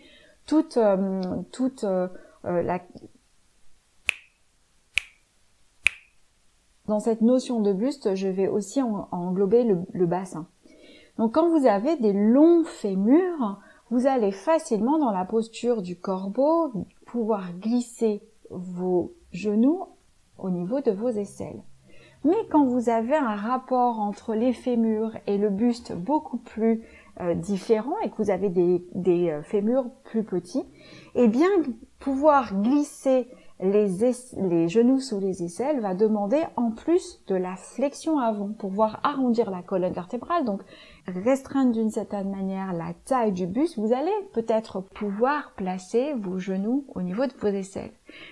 toute, 0.46 0.78
euh, 0.78 1.22
toute 1.52 1.84
euh, 1.84 2.08
euh, 2.46 2.62
la... 2.62 2.82
Dans 6.88 7.00
cette 7.00 7.22
notion 7.22 7.62
de 7.62 7.72
buste, 7.72 8.16
je 8.16 8.28
vais 8.28 8.48
aussi 8.48 8.82
englober 8.82 9.64
le, 9.64 9.84
le 9.94 10.06
bassin. 10.06 10.48
Donc 11.18 11.36
quand 11.36 11.48
vous 11.48 11.66
avez 11.66 11.96
des 11.98 12.12
longs 12.12 12.66
fémurs, 12.66 13.62
vous 13.90 14.08
allez 14.08 14.32
facilement 14.32 14.98
dans 14.98 15.12
la 15.12 15.24
posture 15.24 15.82
du 15.82 15.98
corbeau 15.98 16.74
pouvoir 17.06 17.54
glisser 17.54 18.22
vos 18.50 19.14
genoux 19.32 19.86
au 20.38 20.50
niveau 20.50 20.82
de 20.82 20.92
vos 20.92 21.10
aisselles. 21.10 21.62
Mais 22.26 22.36
quand 22.50 22.66
vous 22.66 22.90
avez 22.90 23.16
un 23.16 23.36
rapport 23.36 24.00
entre 24.00 24.34
les 24.34 24.54
fémurs 24.54 25.12
et 25.28 25.38
le 25.38 25.50
buste 25.50 25.94
beaucoup 25.94 26.38
plus 26.38 26.82
euh, 27.20 27.36
différent 27.36 27.96
et 28.04 28.10
que 28.10 28.16
vous 28.18 28.30
avez 28.30 28.50
des, 28.50 28.86
des 28.96 29.30
euh, 29.30 29.44
fémurs 29.44 29.86
plus 30.06 30.24
petits, 30.24 30.64
eh 31.16 31.28
bien 31.28 31.50
pouvoir 32.00 32.54
glisser 32.62 33.28
les, 33.60 34.68
genoux 34.68 35.00
sous 35.00 35.20
les 35.20 35.44
aisselles 35.44 35.80
va 35.80 35.94
demander 35.94 36.42
en 36.56 36.72
plus 36.72 37.22
de 37.28 37.36
la 37.36 37.56
flexion 37.56 38.20
avant 38.20 38.48
pour 38.48 38.70
pouvoir 38.70 39.00
arrondir 39.04 39.52
la 39.52 39.62
colonne 39.62 39.94
vertébrale, 39.94 40.44
donc 40.44 40.62
restreindre 41.08 41.72
d'une 41.72 41.92
certaine 41.92 42.30
manière 42.30 42.74
la 42.74 42.94
taille 43.06 43.32
du 43.32 43.46
buste, 43.46 43.78
vous 43.78 43.94
allez 43.94 44.12
peut-être 44.34 44.82
pouvoir 44.82 45.52
placer 45.56 46.14
vos 46.14 46.40
genoux 46.40 46.86
au 46.96 47.02
niveau 47.02 47.26
de 47.26 47.34
vos 47.40 47.48
aisselles. 47.48 47.92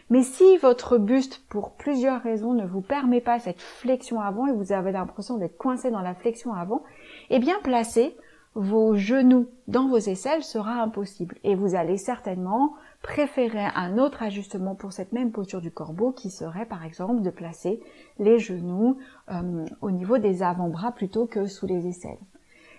Mais 0.09 0.23
si 0.23 0.57
votre 0.57 0.97
buste, 0.97 1.43
pour 1.49 1.71
plusieurs 1.71 2.21
raisons, 2.21 2.53
ne 2.53 2.65
vous 2.65 2.81
permet 2.81 3.21
pas 3.21 3.39
cette 3.39 3.61
flexion 3.61 4.19
avant 4.21 4.47
et 4.47 4.53
vous 4.53 4.73
avez 4.73 4.91
l'impression 4.91 5.37
d'être 5.37 5.57
coincé 5.57 5.91
dans 5.91 6.01
la 6.01 6.15
flexion 6.15 6.53
avant, 6.53 6.83
eh 7.29 7.39
bien 7.39 7.55
placer 7.63 8.15
vos 8.55 8.95
genoux 8.95 9.47
dans 9.67 9.87
vos 9.87 9.97
aisselles 9.97 10.43
sera 10.43 10.81
impossible 10.81 11.37
et 11.43 11.55
vous 11.55 11.75
allez 11.75 11.97
certainement 11.97 12.73
préférer 13.01 13.65
un 13.75 13.97
autre 13.97 14.21
ajustement 14.21 14.75
pour 14.75 14.93
cette 14.93 15.11
même 15.11 15.31
posture 15.31 15.61
du 15.61 15.71
corbeau 15.71 16.11
qui 16.11 16.29
serait 16.29 16.65
par 16.65 16.85
exemple 16.85 17.21
de 17.21 17.29
placer 17.29 17.81
les 18.19 18.39
genoux 18.39 18.97
euh, 19.31 19.65
au 19.81 19.91
niveau 19.91 20.17
des 20.17 20.43
avant-bras 20.43 20.91
plutôt 20.91 21.25
que 21.25 21.47
sous 21.47 21.65
les 21.65 21.87
aisselles. 21.87 22.19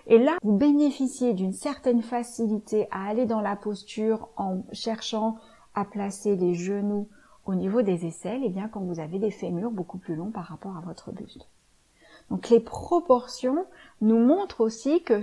Et 0.06 0.18
là, 0.18 0.36
vous 0.42 0.56
bénéficiez 0.56 1.32
d'une 1.32 1.52
certaine 1.52 2.02
facilité 2.02 2.88
à 2.90 3.06
aller 3.06 3.26
dans 3.26 3.40
la 3.40 3.56
posture 3.56 4.28
en 4.36 4.62
cherchant 4.72 5.38
à 5.74 5.84
placer 5.84 6.36
les 6.36 6.54
genoux 6.54 7.08
au 7.46 7.54
niveau 7.54 7.82
des 7.82 8.06
aisselles, 8.06 8.44
et 8.44 8.48
bien 8.48 8.68
quand 8.68 8.80
vous 8.80 9.00
avez 9.00 9.18
des 9.18 9.30
fémurs 9.30 9.70
beaucoup 9.70 9.98
plus 9.98 10.14
longs 10.14 10.30
par 10.30 10.44
rapport 10.44 10.76
à 10.76 10.80
votre 10.80 11.12
buste. 11.12 11.48
Donc 12.30 12.48
les 12.50 12.60
proportions 12.60 13.66
nous 14.00 14.18
montrent 14.18 14.60
aussi 14.60 15.02
que 15.02 15.22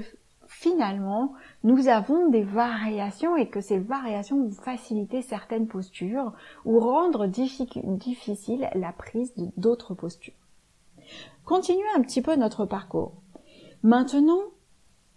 finalement, 0.49 1.33
nous 1.63 1.87
avons 1.87 2.29
des 2.29 2.41
variations 2.43 3.37
et 3.37 3.47
que 3.47 3.61
ces 3.61 3.77
variations 3.77 4.43
vont 4.43 4.51
faciliter 4.51 5.21
certaines 5.21 5.67
postures 5.67 6.33
ou 6.65 6.79
rendre 6.79 7.27
difficile 7.27 8.67
la 8.73 8.91
prise 8.91 9.31
d'autres 9.57 9.93
postures. 9.93 10.33
Continuons 11.45 11.95
un 11.95 12.01
petit 12.01 12.21
peu 12.21 12.35
notre 12.35 12.65
parcours. 12.65 13.13
Maintenant, 13.83 14.41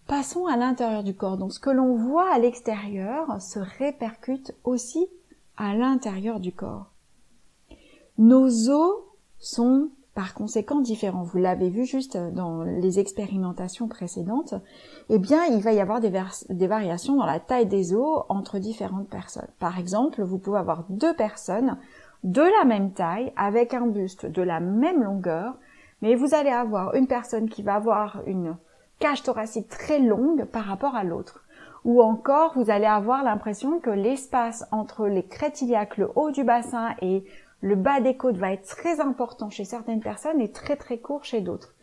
passons 0.06 0.46
à 0.46 0.56
l'intérieur 0.56 1.02
du 1.02 1.14
corps. 1.14 1.38
Donc 1.38 1.52
ce 1.52 1.60
que 1.60 1.70
l'on 1.70 1.96
voit 1.96 2.32
à 2.32 2.38
l'extérieur 2.38 3.40
se 3.40 3.58
répercute 3.58 4.54
aussi 4.64 5.08
à 5.56 5.74
l'intérieur 5.74 6.40
du 6.40 6.52
corps. 6.52 6.90
Nos 8.18 8.68
os 8.70 8.94
sont 9.38 9.90
par 10.14 10.34
conséquent 10.34 10.80
différents. 10.80 11.22
Vous 11.22 11.38
l'avez 11.38 11.70
vu 11.70 11.84
juste 11.84 12.16
dans 12.16 12.62
les 12.62 12.98
expérimentations 12.98 13.88
précédentes. 13.88 14.54
Eh 15.08 15.18
bien, 15.18 15.44
il 15.46 15.62
va 15.62 15.72
y 15.72 15.80
avoir 15.80 16.00
des, 16.00 16.66
variations 16.66 17.16
dans 17.16 17.26
la 17.26 17.40
taille 17.40 17.66
des 17.66 17.94
os 17.94 18.24
entre 18.28 18.58
différentes 18.58 19.08
personnes. 19.08 19.48
Par 19.58 19.78
exemple, 19.78 20.22
vous 20.22 20.38
pouvez 20.38 20.58
avoir 20.58 20.84
deux 20.90 21.14
personnes 21.14 21.78
de 22.24 22.42
la 22.42 22.64
même 22.64 22.92
taille 22.92 23.32
avec 23.36 23.74
un 23.74 23.86
buste 23.86 24.26
de 24.26 24.42
la 24.42 24.60
même 24.60 25.02
longueur, 25.02 25.54
mais 26.02 26.14
vous 26.14 26.34
allez 26.34 26.50
avoir 26.50 26.94
une 26.94 27.06
personne 27.06 27.48
qui 27.48 27.62
va 27.62 27.74
avoir 27.74 28.22
une 28.26 28.56
cage 28.98 29.22
thoracique 29.22 29.68
très 29.68 29.98
longue 29.98 30.44
par 30.44 30.64
rapport 30.64 30.94
à 30.94 31.04
l'autre. 31.04 31.42
Ou 31.84 32.00
encore, 32.00 32.52
vous 32.54 32.70
allez 32.70 32.86
avoir 32.86 33.24
l'impression 33.24 33.80
que 33.80 33.90
l'espace 33.90 34.64
entre 34.70 35.08
les 35.08 35.24
crêtes 35.24 35.64
le 35.96 36.10
haut 36.14 36.30
du 36.30 36.44
bassin 36.44 36.94
et 37.00 37.24
le 37.62 37.76
bas 37.76 38.00
des 38.00 38.16
côtes 38.16 38.36
va 38.36 38.52
être 38.52 38.66
très 38.66 39.00
important 39.00 39.48
chez 39.48 39.64
certaines 39.64 40.00
personnes 40.00 40.40
et 40.40 40.50
très 40.50 40.76
très 40.76 40.98
court 40.98 41.24
chez 41.24 41.40
d'autres. 41.40 41.74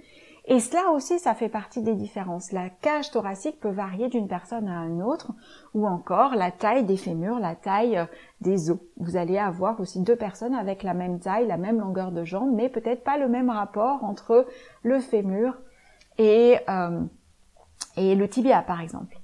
Et 0.46 0.60
cela 0.60 0.90
aussi, 0.92 1.20
ça 1.20 1.36
fait 1.36 1.48
partie 1.48 1.84
des 1.84 1.94
différences. 1.94 2.52
La 2.52 2.70
cage 2.70 3.12
thoracique 3.12 3.60
peut 3.60 3.70
varier 3.70 4.10
d'une 4.10 4.28
personne 4.28 4.68
à 4.68 4.86
une 4.86 5.04
autre, 5.04 5.32
ou 5.76 5.86
encore 5.86 6.34
la 6.36 6.50
taille 6.50 6.84
des 6.86 6.98
fémurs, 6.98 7.40
la 7.40 7.56
taille 7.56 7.98
euh, 7.98 8.06
des 8.42 8.72
os. 8.72 8.80
Vous 8.98 9.16
allez 9.16 9.38
avoir 9.38 9.80
aussi 9.80 10.00
deux 10.02 10.16
personnes 10.16 10.56
avec 10.56 10.82
la 10.82 10.96
même 10.96 11.20
taille, 11.20 11.46
la 11.46 11.58
même 11.58 11.80
longueur 11.80 12.12
de 12.12 12.24
jambe, 12.24 12.52
mais 12.52 12.68
peut-être 12.68 13.04
pas 13.04 13.20
le 13.20 13.28
même 13.28 13.52
rapport 13.52 14.04
entre 14.04 14.48
le 14.82 15.00
fémur 15.00 15.56
et, 16.18 16.58
euh, 16.68 17.04
et 17.96 18.16
le 18.16 18.28
tibia, 18.28 18.64
par 18.64 18.82
exemple. 18.82 19.19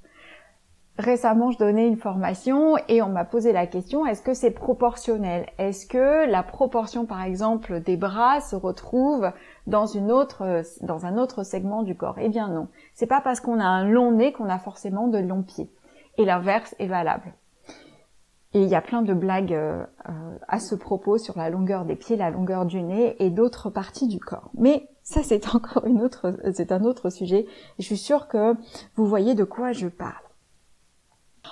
Récemment, 0.98 1.52
je 1.52 1.58
donnais 1.58 1.88
une 1.88 1.98
formation 1.98 2.78
et 2.88 3.02
on 3.02 3.10
m'a 3.10 3.26
posé 3.26 3.52
la 3.52 3.68
question 3.68 4.06
est-ce 4.06 4.22
que 4.22 4.34
c'est 4.34 4.52
proportionnel? 4.52 5.46
Est-ce 5.58 5.86
que 5.86 6.26
la 6.30 6.42
proportion, 6.42 7.06
par 7.06 7.22
exemple, 7.22 7.82
des 7.82 7.98
bras 7.98 8.40
se 8.40 8.56
retrouve 8.56 9.30
dans 9.68 9.88
une 9.88 10.10
autre, 10.10 10.64
dans 10.82 11.06
un 11.06 11.18
autre 11.18 11.44
segment 11.44 11.84
du 11.84 11.96
corps? 11.96 12.16
Eh 12.20 12.30
bien 12.30 12.48
non. 12.48 12.70
C'est 12.94 13.08
pas 13.08 13.20
parce 13.20 13.42
qu'on 13.42 13.60
a 13.60 13.66
un 13.66 13.84
long 13.84 14.14
nez 14.14 14.32
qu'on 14.32 14.48
a 14.48 14.58
forcément 14.58 15.10
de 15.10 15.18
longs 15.18 15.44
pieds. 15.44 15.70
Et 16.18 16.24
l'inverse 16.24 16.74
est 16.80 16.88
valable. 16.88 17.34
Et 18.54 18.62
il 18.62 18.70
y 18.70 18.76
a 18.76 18.82
plein 18.82 19.02
de 19.02 19.14
blagues 19.14 19.54
euh, 19.54 19.84
euh, 20.08 20.38
à 20.48 20.60
ce 20.60 20.76
propos 20.76 21.18
sur 21.18 21.38
la 21.38 21.50
longueur 21.50 21.84
des 21.84 21.98
pieds, 21.98 22.16
la 22.16 22.30
longueur 22.30 22.66
du 22.66 22.82
nez 22.82 23.18
et 23.20 23.30
d'autres 23.30 23.70
parties 23.70 24.08
du 24.08 24.22
corps. 24.22 24.50
Mais 24.58 24.88
ça, 25.04 25.24
c'est 25.24 25.46
encore 25.56 25.86
une 25.88 26.02
autre, 26.02 26.40
c'est 26.54 26.72
un 26.72 26.86
autre 26.86 27.10
sujet. 27.10 27.48
Je 27.80 27.84
suis 27.84 27.98
sûre 27.98 28.30
que 28.30 28.56
vous 28.96 29.06
voyez 29.06 29.36
de 29.36 29.44
quoi 29.44 29.74
je 29.74 29.90
parle. 29.90 30.25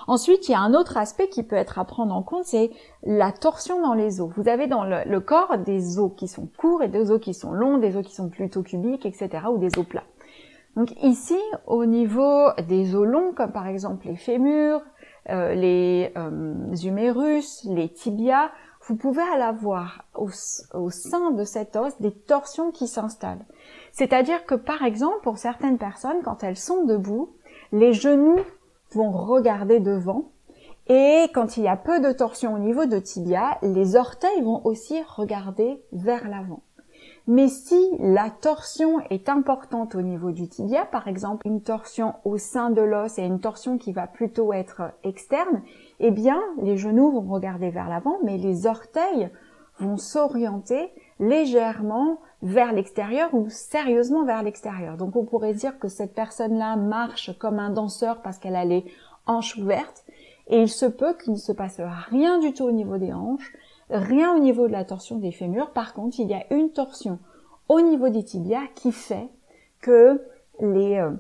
Ensuite, 0.08 0.48
il 0.48 0.52
y 0.52 0.56
a 0.56 0.60
un 0.60 0.74
autre 0.74 0.98
aspect 0.98 1.30
qui 1.30 1.44
peut 1.44 1.56
être 1.56 1.80
à 1.80 1.86
prendre 1.86 2.14
en 2.16 2.24
compte, 2.24 2.46
c'est 2.46 2.72
la 3.04 3.32
torsion 3.32 3.82
dans 3.82 3.94
les 3.94 4.22
os. 4.22 4.30
Vous 4.36 4.48
avez 4.48 4.68
dans 4.68 4.84
le, 4.84 5.20
corps 5.20 5.58
des 5.58 6.00
os 6.00 6.12
qui 6.16 6.28
sont 6.28 6.48
courts 6.58 6.84
et 6.84 6.88
des 6.88 7.12
os 7.12 7.20
qui 7.20 7.34
sont 7.34 7.52
longs, 7.52 7.78
des 7.78 7.96
os 7.96 8.06
qui 8.06 8.14
sont 8.14 8.30
plutôt 8.30 8.64
cubiques, 8.64 9.06
etc., 9.06 9.46
ou 9.52 9.58
des 9.58 9.78
os 9.78 9.86
plats. 9.86 10.04
Donc 10.76 10.92
ici, 11.04 11.38
au 11.68 11.86
niveau 11.86 12.50
des 12.68 12.96
os 12.96 13.06
longs, 13.06 13.34
comme 13.34 13.52
par 13.52 13.68
exemple 13.68 14.08
les 14.08 14.16
fémurs, 14.16 14.82
euh, 15.30 15.54
les 15.54 16.12
euh, 16.18 16.74
humérus, 16.84 17.64
les 17.66 17.90
tibias, 17.90 18.50
vous 18.86 18.96
pouvez 18.96 19.22
avoir 19.22 20.04
au, 20.16 20.30
au 20.74 20.90
sein 20.90 21.32
de 21.32 21.44
cet 21.44 21.76
os 21.76 21.98
des 22.02 22.12
torsions 22.12 22.72
qui 22.72 22.88
s'installent. 22.88 23.46
C'est-à-dire 23.92 24.46
que 24.46 24.56
par 24.56 24.84
exemple, 24.84 25.20
pour 25.24 25.38
certaines 25.38 25.78
personnes, 25.78 26.22
quand 26.24 26.44
elles 26.44 26.58
sont 26.58 26.84
debout, 26.84 27.30
les 27.72 27.94
genoux 27.94 28.40
vont 28.94 29.12
regarder 29.12 29.80
devant. 29.80 30.32
Et 30.88 31.28
quand 31.34 31.58
il 31.58 31.64
y 31.64 31.68
a 31.68 31.78
peu 31.78 32.02
de 32.02 32.12
torsion 32.12 32.54
au 32.54 32.60
niveau 32.60 32.86
de 32.86 33.00
tibia, 33.00 33.58
les 33.62 33.96
orteils 33.96 34.42
vont 34.42 34.66
aussi 34.66 35.02
regarder 35.16 35.82
vers 35.94 36.28
l'avant. 36.28 36.62
Mais 37.26 37.48
si 37.48 37.80
la 38.00 38.30
torsion 38.30 39.00
est 39.10 39.30
importante 39.30 39.96
au 39.96 40.02
niveau 40.02 40.32
du 40.32 40.50
tibia, 40.50 40.86
par 40.86 41.08
exemple 41.08 41.48
une 41.48 41.62
torsion 41.62 42.16
au 42.26 42.38
sein 42.38 42.70
de 42.70 42.82
l'os 42.82 43.18
et 43.18 43.24
une 43.24 43.40
torsion 43.40 43.78
qui 43.78 43.94
va 43.94 44.08
plutôt 44.08 44.52
être 44.52 44.92
externe, 45.04 45.62
eh 46.02 46.12
bien 46.12 46.42
les 46.62 46.76
genoux 46.76 47.12
vont 47.12 47.34
regarder 47.34 47.70
vers 47.70 47.88
l'avant, 47.88 48.18
mais 48.24 48.38
les 48.38 48.68
orteils 48.68 49.30
vont 49.80 49.98
s'orienter 49.98 50.92
légèrement 51.20 52.20
vers 52.44 52.74
l'extérieur 52.74 53.34
ou 53.34 53.50
sérieusement 53.50 54.26
vers 54.26 54.44
l'extérieur. 54.44 54.98
Donc 54.98 55.16
on 55.16 55.24
pourrait 55.24 55.54
dire 55.54 55.80
que 55.80 55.88
cette 55.88 56.14
personne-là 56.14 56.76
marche 56.76 57.32
comme 57.40 57.58
un 57.58 57.70
danseur 57.70 58.22
parce 58.22 58.38
qu'elle 58.38 58.58
a 58.58 58.66
les 58.66 58.86
hanches 59.26 59.58
ouvertes 59.58 60.04
et 60.48 60.62
il 60.62 60.70
se 60.70 60.86
peut 60.86 61.16
qu'il 61.16 61.34
ne 61.34 61.38
se 61.38 61.54
passe 61.54 61.80
rien 62.10 62.40
du 62.40 62.54
tout 62.54 62.66
au 62.66 62.72
niveau 62.72 62.98
des 62.98 63.14
hanches, 63.14 63.54
rien 63.90 64.36
au 64.36 64.40
niveau 64.40 64.68
de 64.68 64.74
la 64.74 64.84
torsion 64.84 65.18
des 65.18 65.32
fémurs. 65.32 65.72
Par 65.72 65.94
contre, 65.94 66.20
il 66.20 66.28
y 66.28 66.34
a 66.34 66.44
une 66.54 66.72
torsion 66.72 67.18
au 67.70 67.80
niveau 67.80 68.10
des 68.10 68.26
tibias 68.26 68.68
qui 68.76 68.92
fait 68.92 69.30
que 69.80 70.22
les 70.60 70.98
euh, 70.98 71.12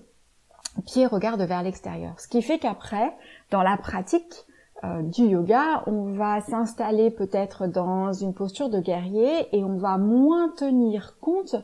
pieds 0.85 1.07
regardent 1.07 1.43
vers 1.43 1.63
l'extérieur. 1.63 2.19
Ce 2.19 2.27
qui 2.27 2.41
fait 2.41 2.59
qu'après, 2.59 3.15
dans 3.49 3.63
la 3.63 3.77
pratique, 3.77 4.45
euh, 4.83 5.01
du 5.01 5.23
yoga, 5.23 5.83
on 5.87 6.11
va 6.11 6.41
s'installer 6.41 7.09
peut-être 7.09 7.67
dans 7.67 8.11
une 8.11 8.33
posture 8.33 8.69
de 8.69 8.79
guerrier 8.79 9.47
et 9.55 9.63
on 9.63 9.77
va 9.77 9.97
moins 9.97 10.49
tenir 10.49 11.17
compte 11.21 11.55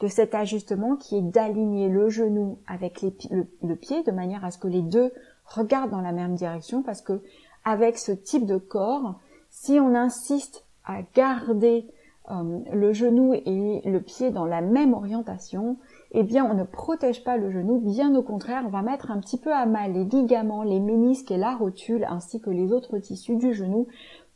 de 0.00 0.06
cet 0.06 0.34
ajustement 0.34 0.96
qui 0.96 1.18
est 1.18 1.22
d'aligner 1.22 1.88
le 1.88 2.08
genou 2.08 2.58
avec 2.66 3.02
le, 3.02 3.74
pied 3.74 4.02
de 4.04 4.10
manière 4.10 4.44
à 4.44 4.50
ce 4.50 4.58
que 4.58 4.68
les 4.68 4.80
deux 4.80 5.12
regardent 5.44 5.90
dans 5.90 6.00
la 6.00 6.12
même 6.12 6.34
direction 6.34 6.82
parce 6.82 7.02
que 7.02 7.20
avec 7.64 7.98
ce 7.98 8.10
type 8.10 8.46
de 8.46 8.56
corps, 8.56 9.20
si 9.50 9.78
on 9.78 9.94
insiste 9.94 10.64
à 10.84 11.02
garder 11.14 11.86
euh, 12.30 12.60
le 12.72 12.92
genou 12.94 13.34
et 13.34 13.82
le 13.84 14.00
pied 14.00 14.30
dans 14.30 14.46
la 14.46 14.62
même 14.62 14.94
orientation, 14.94 15.76
eh 16.12 16.22
bien 16.22 16.44
on 16.44 16.54
ne 16.54 16.64
protège 16.64 17.24
pas 17.24 17.36
le 17.36 17.50
genou, 17.50 17.78
bien 17.78 18.14
au 18.14 18.22
contraire, 18.22 18.64
on 18.66 18.70
va 18.70 18.82
mettre 18.82 19.10
un 19.10 19.18
petit 19.18 19.38
peu 19.38 19.52
à 19.52 19.66
mal 19.66 19.92
les 19.92 20.04
ligaments, 20.04 20.62
les 20.62 20.80
ménisques 20.80 21.30
et 21.30 21.38
la 21.38 21.54
rotule, 21.54 22.06
ainsi 22.08 22.40
que 22.40 22.50
les 22.50 22.72
autres 22.72 22.98
tissus 22.98 23.36
du 23.36 23.54
genou, 23.54 23.86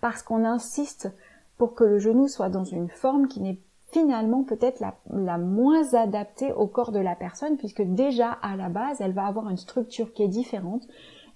parce 0.00 0.22
qu'on 0.22 0.44
insiste 0.44 1.12
pour 1.58 1.74
que 1.74 1.84
le 1.84 1.98
genou 1.98 2.28
soit 2.28 2.48
dans 2.48 2.64
une 2.64 2.88
forme 2.88 3.28
qui 3.28 3.40
n'est 3.40 3.58
finalement 3.88 4.42
peut-être 4.42 4.80
la, 5.10 5.38
moins 5.38 5.94
adaptée 5.94 6.52
au 6.52 6.66
corps 6.66 6.92
de 6.92 6.98
la 6.98 7.14
personne, 7.14 7.56
puisque 7.56 7.82
déjà 7.82 8.30
à 8.30 8.56
la 8.56 8.68
base, 8.68 9.00
elle 9.00 9.12
va 9.12 9.26
avoir 9.26 9.48
une 9.48 9.56
structure 9.56 10.12
qui 10.12 10.22
est 10.22 10.28
différente 10.28 10.86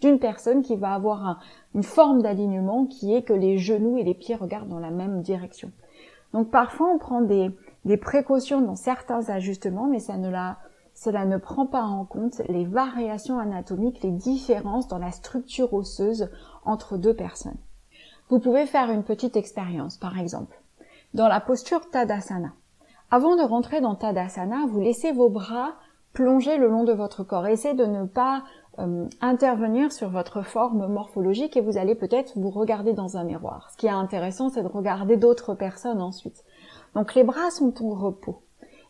d'une 0.01 0.19
personne 0.19 0.63
qui 0.63 0.77
va 0.77 0.95
avoir 0.95 1.43
une 1.75 1.83
forme 1.83 2.23
d'alignement 2.23 2.87
qui 2.87 3.15
est 3.15 3.23
que 3.23 3.35
les 3.35 3.59
genoux 3.59 3.99
et 3.99 4.05
les 4.05 4.15
pieds 4.15 4.35
regardent 4.35 4.71
dans 4.71 4.79
la 4.79 4.91
même 4.91 5.21
direction. 5.21 5.71
Donc 6.33 6.51
parfois 6.51 6.89
on 6.89 6.99
prend 6.99 7.21
des, 7.21 7.51
précautions 7.97 8.61
dans 8.61 8.77
certains 8.77 9.29
ajustements, 9.31 9.87
mais 9.87 10.01
cela 10.01 11.25
ne 11.25 11.37
prend 11.39 11.67
pas 11.67 11.83
en 11.83 12.05
compte 12.05 12.43
les 12.49 12.65
variations 12.65 13.39
anatomiques, 13.39 14.03
les 14.03 14.11
différences 14.11 14.89
dans 14.89 14.99
la 14.99 15.13
structure 15.13 15.73
osseuse 15.73 16.31
entre 16.65 16.97
deux 16.97 17.15
personnes. 17.15 17.59
Vous 18.29 18.39
pouvez 18.39 18.67
faire 18.67 18.91
une 18.91 19.03
petite 19.03 19.37
expérience, 19.37 19.97
par 19.97 20.19
exemple. 20.19 20.61
Dans 21.15 21.27
la 21.27 21.41
posture 21.41 21.91
Tadasana. 21.91 22.53
Avant 23.11 23.35
de 23.35 23.43
rentrer 23.43 23.81
dans 23.81 23.97
Tadasana, 23.97 24.67
vous 24.69 24.81
laissez 24.81 25.11
vos 25.11 25.29
bras 25.29 25.73
plonger 26.13 26.57
le 26.57 26.69
long 26.69 26.85
de 26.85 26.93
votre 26.93 27.25
corps. 27.25 27.47
Essayez 27.47 27.75
de 27.75 27.87
ne 27.87 28.05
pas 28.05 28.45
euh, 28.79 29.07
intervenir 29.21 29.93
sur 29.93 30.11
votre 30.11 30.43
forme 30.43 30.87
morphologique 30.87 31.57
et 31.57 31.61
vous 31.61 31.77
allez 31.77 31.95
peut-être 31.95 32.39
vous 32.39 32.51
regarder 32.51 32.93
dans 32.93 33.17
un 33.17 33.25
miroir. 33.25 33.69
Ce 33.73 33.77
qui 33.77 33.87
est 33.87 33.91
intéressant, 33.91 34.49
c'est 34.49 34.63
de 34.63 34.69
regarder 34.69 35.17
d'autres 35.17 35.55
personnes 35.55 36.01
ensuite. 36.01 36.45
Donc 36.95 37.15
les 37.15 37.25
bras 37.25 37.51
sont 37.51 37.85
au 37.85 37.95
repos. 37.95 38.43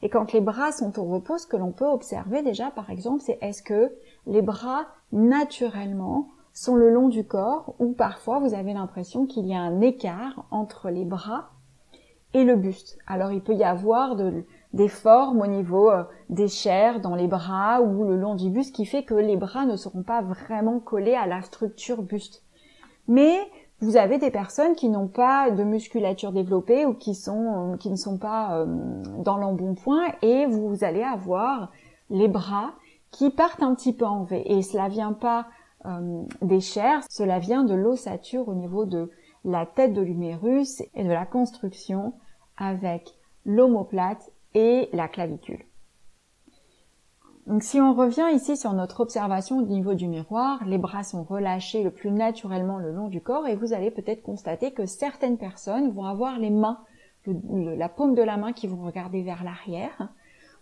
Et 0.02 0.08
quand 0.08 0.32
les 0.32 0.40
bras 0.40 0.72
sont 0.72 0.98
au 0.98 1.04
repos, 1.04 1.38
ce 1.38 1.46
que 1.46 1.56
l'on 1.56 1.72
peut 1.72 1.86
observer 1.86 2.42
déjà, 2.42 2.70
par 2.70 2.90
exemple, 2.90 3.22
c'est 3.22 3.38
est-ce 3.42 3.62
que 3.62 3.92
les 4.26 4.42
bras, 4.42 4.86
naturellement, 5.12 6.28
sont 6.52 6.76
le 6.76 6.90
long 6.90 7.08
du 7.08 7.24
corps 7.24 7.74
ou 7.78 7.92
parfois 7.92 8.38
vous 8.38 8.54
avez 8.54 8.72
l'impression 8.72 9.26
qu'il 9.26 9.46
y 9.46 9.54
a 9.54 9.60
un 9.60 9.80
écart 9.80 10.46
entre 10.50 10.90
les 10.90 11.04
bras 11.04 11.50
et 12.34 12.44
le 12.44 12.56
buste. 12.56 12.98
Alors 13.06 13.32
il 13.32 13.40
peut 13.40 13.54
y 13.54 13.64
avoir 13.64 14.16
de, 14.16 14.44
des 14.72 14.88
formes 14.88 15.40
au 15.40 15.46
niveau 15.46 15.90
euh, 15.90 16.04
des 16.28 16.48
chairs 16.48 17.00
dans 17.00 17.14
les 17.14 17.26
bras 17.28 17.80
ou 17.80 18.04
le 18.04 18.16
long 18.16 18.34
du 18.34 18.50
buste 18.50 18.74
qui 18.74 18.86
fait 18.86 19.04
que 19.04 19.14
les 19.14 19.36
bras 19.36 19.64
ne 19.64 19.76
seront 19.76 20.02
pas 20.02 20.22
vraiment 20.22 20.80
collés 20.80 21.14
à 21.14 21.26
la 21.26 21.42
structure 21.42 22.02
buste. 22.02 22.44
Mais 23.08 23.38
vous 23.80 23.96
avez 23.96 24.18
des 24.18 24.30
personnes 24.30 24.74
qui 24.74 24.88
n'ont 24.88 25.08
pas 25.08 25.50
de 25.50 25.64
musculature 25.64 26.32
développée 26.32 26.86
ou 26.86 26.94
qui 26.94 27.14
sont 27.14 27.72
euh, 27.72 27.76
qui 27.76 27.90
ne 27.90 27.96
sont 27.96 28.18
pas 28.18 28.58
euh, 28.58 28.66
dans 29.18 29.36
l'embonpoint 29.36 30.12
et 30.22 30.46
vous 30.46 30.84
allez 30.84 31.02
avoir 31.02 31.70
les 32.10 32.28
bras 32.28 32.72
qui 33.10 33.30
partent 33.30 33.62
un 33.62 33.74
petit 33.74 33.92
peu 33.92 34.04
en 34.04 34.24
V 34.24 34.42
et 34.46 34.62
cela 34.62 34.88
vient 34.88 35.12
pas 35.12 35.46
des 36.42 36.60
chairs, 36.60 37.00
cela 37.08 37.38
vient 37.38 37.64
de 37.64 37.72
l'ossature 37.72 38.46
au 38.48 38.54
niveau 38.54 38.84
de 38.84 39.10
la 39.46 39.64
tête 39.64 39.94
de 39.94 40.02
l'humérus 40.02 40.82
et 40.94 41.04
de 41.04 41.08
la 41.08 41.24
construction 41.24 42.12
avec 42.58 43.14
l'omoplate 43.46 44.30
et 44.54 44.90
la 44.92 45.08
clavicule. 45.08 45.64
Donc 47.50 47.64
si 47.64 47.80
on 47.80 47.94
revient 47.94 48.28
ici 48.32 48.56
sur 48.56 48.74
notre 48.74 49.00
observation 49.00 49.58
au 49.58 49.62
niveau 49.62 49.94
du 49.94 50.06
miroir, 50.06 50.64
les 50.66 50.78
bras 50.78 51.02
sont 51.02 51.24
relâchés 51.24 51.82
le 51.82 51.90
plus 51.90 52.12
naturellement 52.12 52.78
le 52.78 52.92
long 52.92 53.08
du 53.08 53.20
corps 53.20 53.48
et 53.48 53.56
vous 53.56 53.72
allez 53.72 53.90
peut-être 53.90 54.22
constater 54.22 54.70
que 54.70 54.86
certaines 54.86 55.36
personnes 55.36 55.90
vont 55.90 56.04
avoir 56.04 56.38
les 56.38 56.50
mains, 56.50 56.78
la 57.26 57.88
paume 57.88 58.14
de 58.14 58.22
la 58.22 58.36
main 58.36 58.52
qui 58.52 58.68
vont 58.68 58.86
regarder 58.86 59.22
vers 59.22 59.42
l'arrière. 59.42 60.12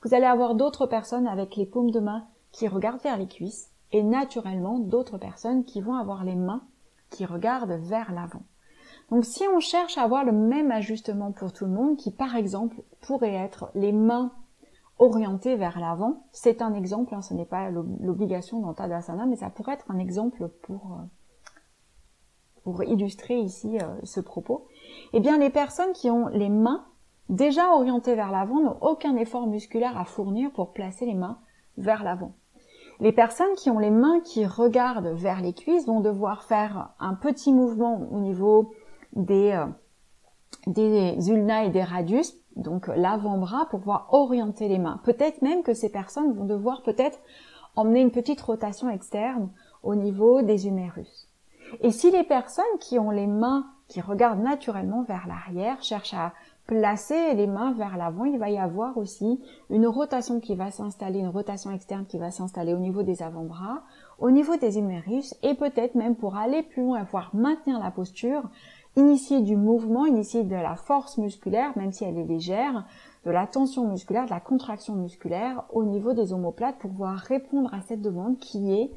Vous 0.02 0.14
allez 0.14 0.24
avoir 0.24 0.54
d'autres 0.54 0.86
personnes 0.86 1.26
avec 1.26 1.56
les 1.56 1.66
paumes 1.66 1.90
de 1.90 2.00
main 2.00 2.24
qui 2.52 2.68
regardent 2.68 3.02
vers 3.02 3.18
les 3.18 3.28
cuisses 3.28 3.68
et 3.92 4.02
naturellement 4.02 4.78
d'autres 4.78 5.18
personnes 5.18 5.64
qui 5.64 5.82
vont 5.82 5.94
avoir 5.94 6.24
les 6.24 6.36
mains 6.36 6.62
qui 7.10 7.26
regardent 7.26 7.78
vers 7.82 8.12
l'avant. 8.12 8.44
Donc 9.10 9.26
si 9.26 9.42
on 9.54 9.60
cherche 9.60 9.98
à 9.98 10.04
avoir 10.04 10.24
le 10.24 10.32
même 10.32 10.70
ajustement 10.70 11.32
pour 11.32 11.52
tout 11.52 11.66
le 11.66 11.70
monde, 11.70 11.98
qui 11.98 12.10
par 12.10 12.34
exemple 12.34 12.76
pourrait 13.02 13.34
être 13.34 13.70
les 13.74 13.92
mains 13.92 14.32
orientées 14.98 15.56
vers 15.56 15.78
l'avant, 15.78 16.24
c'est 16.32 16.62
un 16.62 16.74
exemple, 16.74 17.14
hein, 17.14 17.22
ce 17.22 17.34
n'est 17.34 17.44
pas 17.44 17.70
l'obligation 17.70 18.60
dans 18.60 18.74
Tadasana, 18.74 19.26
mais 19.26 19.36
ça 19.36 19.50
pourrait 19.50 19.74
être 19.74 19.90
un 19.90 19.98
exemple 19.98 20.48
pour, 20.62 20.98
euh, 20.98 21.04
pour 22.64 22.82
illustrer 22.84 23.38
ici 23.38 23.78
euh, 23.78 23.86
ce 24.02 24.20
propos. 24.20 24.66
Eh 25.12 25.20
bien 25.20 25.38
les 25.38 25.50
personnes 25.50 25.92
qui 25.92 26.10
ont 26.10 26.28
les 26.28 26.48
mains 26.48 26.84
déjà 27.28 27.72
orientées 27.74 28.14
vers 28.14 28.32
l'avant 28.32 28.60
n'ont 28.60 28.78
aucun 28.80 29.16
effort 29.16 29.46
musculaire 29.46 29.96
à 29.96 30.04
fournir 30.04 30.50
pour 30.52 30.72
placer 30.72 31.06
les 31.06 31.14
mains 31.14 31.38
vers 31.76 32.02
l'avant. 32.02 32.32
Les 33.00 33.12
personnes 33.12 33.54
qui 33.56 33.70
ont 33.70 33.78
les 33.78 33.90
mains 33.90 34.20
qui 34.20 34.44
regardent 34.44 35.14
vers 35.14 35.40
les 35.40 35.52
cuisses 35.52 35.86
vont 35.86 36.00
devoir 36.00 36.42
faire 36.42 36.90
un 36.98 37.14
petit 37.14 37.52
mouvement 37.52 38.08
au 38.10 38.18
niveau 38.18 38.72
des, 39.12 39.52
euh, 39.52 39.66
des 40.66 41.30
ulna 41.30 41.64
et 41.64 41.70
des 41.70 41.82
radius, 41.82 42.34
donc 42.58 42.88
l'avant-bras, 42.88 43.66
pour 43.70 43.80
pouvoir 43.80 44.08
orienter 44.10 44.68
les 44.68 44.78
mains. 44.78 45.00
Peut-être 45.04 45.42
même 45.42 45.62
que 45.62 45.74
ces 45.74 45.88
personnes 45.88 46.32
vont 46.32 46.44
devoir 46.44 46.82
peut-être 46.82 47.18
emmener 47.76 48.00
une 48.00 48.10
petite 48.10 48.40
rotation 48.40 48.90
externe 48.90 49.48
au 49.82 49.94
niveau 49.94 50.42
des 50.42 50.66
humérus. 50.66 51.28
Et 51.80 51.90
si 51.90 52.10
les 52.10 52.24
personnes 52.24 52.64
qui 52.80 52.98
ont 52.98 53.10
les 53.10 53.26
mains 53.26 53.66
qui 53.88 54.00
regardent 54.00 54.42
naturellement 54.42 55.02
vers 55.02 55.26
l'arrière 55.26 55.82
cherchent 55.82 56.14
à 56.14 56.32
placer 56.66 57.34
les 57.34 57.46
mains 57.46 57.72
vers 57.72 57.96
l'avant, 57.96 58.26
il 58.26 58.38
va 58.38 58.50
y 58.50 58.58
avoir 58.58 58.98
aussi 58.98 59.40
une 59.70 59.86
rotation 59.86 60.38
qui 60.38 60.54
va 60.54 60.70
s'installer, 60.70 61.18
une 61.18 61.28
rotation 61.28 61.70
externe 61.70 62.04
qui 62.04 62.18
va 62.18 62.30
s'installer 62.30 62.74
au 62.74 62.78
niveau 62.78 63.02
des 63.02 63.22
avant-bras, 63.22 63.82
au 64.18 64.30
niveau 64.30 64.56
des 64.56 64.78
humérus 64.78 65.34
et 65.42 65.54
peut-être 65.54 65.94
même 65.94 66.14
pour 66.14 66.36
aller 66.36 66.62
plus 66.62 66.82
loin 66.82 67.04
pouvoir 67.04 67.30
maintenir 67.32 67.78
la 67.78 67.90
posture, 67.90 68.42
initier 68.96 69.40
du 69.40 69.56
mouvement, 69.56 70.06
initier 70.06 70.44
de 70.44 70.54
la 70.54 70.76
force 70.76 71.18
musculaire, 71.18 71.76
même 71.76 71.92
si 71.92 72.04
elle 72.04 72.18
est 72.18 72.24
légère, 72.24 72.84
de 73.24 73.30
la 73.30 73.46
tension 73.46 73.88
musculaire, 73.88 74.24
de 74.24 74.30
la 74.30 74.40
contraction 74.40 74.94
musculaire 74.94 75.64
au 75.70 75.84
niveau 75.84 76.12
des 76.12 76.32
omoplates 76.32 76.78
pour 76.78 76.90
pouvoir 76.90 77.16
répondre 77.16 77.72
à 77.74 77.80
cette 77.82 78.00
demande 78.00 78.38
qui 78.38 78.72
est 78.72 78.90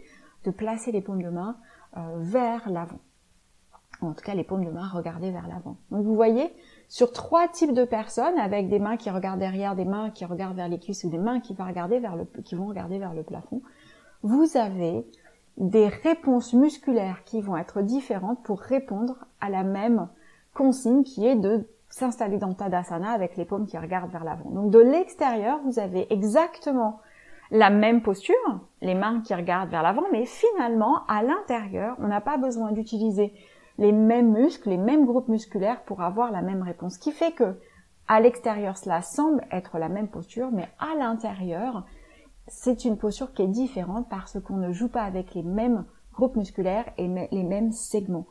de 0.46 0.52
placer 0.52 0.92
les 0.92 1.02
paumes 1.02 1.22
de 1.22 1.30
main 1.30 1.58
euh, 1.98 2.00
vers 2.18 2.70
l'avant. 2.70 3.00
En 4.02 4.14
tout 4.14 4.24
cas, 4.24 4.34
les 4.34 4.44
paumes 4.44 4.66
de 4.66 4.72
main 4.72 4.88
regardées 4.88 5.30
vers 5.30 5.48
l'avant. 5.48 5.78
Donc 5.92 6.04
vous 6.04 6.16
voyez, 6.16 6.52
sur 6.88 7.12
trois 7.12 7.48
types 7.48 7.74
de 7.74 7.86
personnes, 7.86 8.38
avec 8.40 8.68
des 8.68 8.80
mains 8.80 8.98
qui 8.98 9.12
regardent 9.12 9.40
derrière, 9.40 9.76
des 9.76 9.86
mains 9.86 10.10
qui 10.10 10.26
regardent 10.26 10.56
vers 10.56 10.70
les 10.70 10.80
cuisses 10.80 11.04
ou 11.04 11.10
des 11.10 11.20
mains 11.20 11.40
qui 11.40 11.54
vont 11.54 11.66
regarder 11.66 12.00
vers 12.00 12.16
le, 12.16 12.26
qui 12.26 12.56
vont 12.56 12.66
regarder 12.66 12.98
vers 12.98 13.14
le 13.14 13.22
plafond, 13.22 13.62
vous 14.24 14.48
avez 14.56 15.06
des 15.58 15.88
réponses 15.88 16.54
musculaires 16.54 17.24
qui 17.26 17.42
vont 17.42 17.58
être 17.58 17.82
différentes 17.82 18.42
pour 18.44 18.60
répondre 18.60 19.26
à 19.40 19.50
la 19.50 19.64
même 19.64 20.08
consigne 20.54 21.04
qui 21.04 21.26
est 21.26 21.36
de 21.36 21.68
s'installer 21.90 22.38
dans 22.38 22.54
Tadasana 22.54 23.12
avec 23.12 23.36
les 23.38 23.46
paumes 23.46 23.68
qui 23.68 23.78
regardent 23.78 24.12
vers 24.12 24.24
l'avant. 24.24 24.50
Donc 24.50 24.72
de 24.72 24.80
l'extérieur, 24.80 25.60
vous 25.66 25.80
avez 25.80 26.12
exactement 26.12 27.00
la 27.52 27.70
même 27.70 28.02
posture, 28.02 28.36
les 28.82 28.96
mains 28.96 29.22
qui 29.22 29.36
regardent 29.36 29.70
vers 29.70 29.84
l'avant, 29.84 30.06
mais 30.12 30.26
finalement, 30.26 31.06
à 31.08 31.22
l'intérieur, 31.22 31.98
on 32.00 32.08
n'a 32.08 32.22
pas 32.22 32.38
besoin 32.38 32.72
d'utiliser 32.72 33.34
les 33.78 33.92
mêmes 33.92 34.32
muscles, 34.32 34.70
les 34.70 34.78
mêmes 34.78 35.06
groupes 35.06 35.28
musculaires 35.28 35.84
pour 35.84 36.02
avoir 36.02 36.32
la 36.32 36.42
même 36.42 36.62
réponse. 36.62 36.94
Ce 36.94 37.00
qui 37.00 37.12
fait 37.12 37.32
que, 37.34 37.60
à 38.08 38.22
l'extérieur, 38.22 38.78
cela 38.78 39.02
semble 39.02 39.46
être 39.52 39.78
la 39.80 39.90
même 39.90 40.08
posture, 40.08 40.50
mais 40.52 40.70
à 40.80 40.96
l'intérieur, 40.98 41.86
c'est 42.52 42.84
une 42.84 42.98
posture 42.98 43.34
qui 43.34 43.42
est 43.44 43.48
différente 43.48 44.08
parce 44.10 44.38
qu'on 44.42 44.58
ne 44.58 44.74
joue 44.74 44.90
pas 44.90 45.04
avec 45.04 45.34
les 45.34 45.42
mêmes 45.42 45.86
groupes 46.14 46.36
musculaires 46.36 46.92
et 46.98 47.08
les 47.32 47.44
mêmes 47.44 47.72
segments 47.72 48.28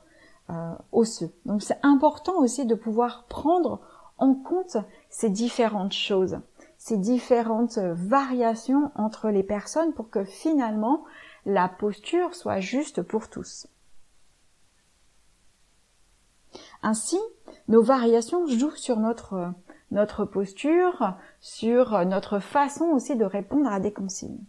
euh, 0.51 0.75
osseux. 0.93 1.33
Donc 1.47 1.63
c'est 1.63 1.79
important 1.83 2.37
aussi 2.39 2.67
de 2.67 2.75
pouvoir 2.75 3.25
prendre 3.29 3.81
en 4.19 4.35
compte 4.35 4.77
ces 5.09 5.31
différentes 5.31 5.95
choses, 5.95 6.39
ces 6.77 6.99
différentes 6.99 7.79
variations 7.79 8.93
entre 8.95 9.31
les 9.31 9.43
personnes 9.43 9.95
pour 9.95 10.11
que 10.11 10.25
finalement 10.25 11.03
la 11.47 11.69
posture 11.69 12.35
soit 12.35 12.61
juste 12.61 13.01
pour 13.01 13.31
tous. 13.31 13.69
Ainsi, 16.83 17.19
nos 17.69 17.83
variations 17.83 18.47
jouent 18.47 18.77
sur 18.77 18.99
notre 18.99 19.55
notre 19.91 20.25
posture, 20.25 21.15
sur 21.41 22.05
notre 22.05 22.39
façon 22.39 22.87
aussi 22.87 23.17
de 23.17 23.25
répondre 23.25 23.71
à 23.71 23.81
des 23.81 23.93
consignes. 23.93 24.45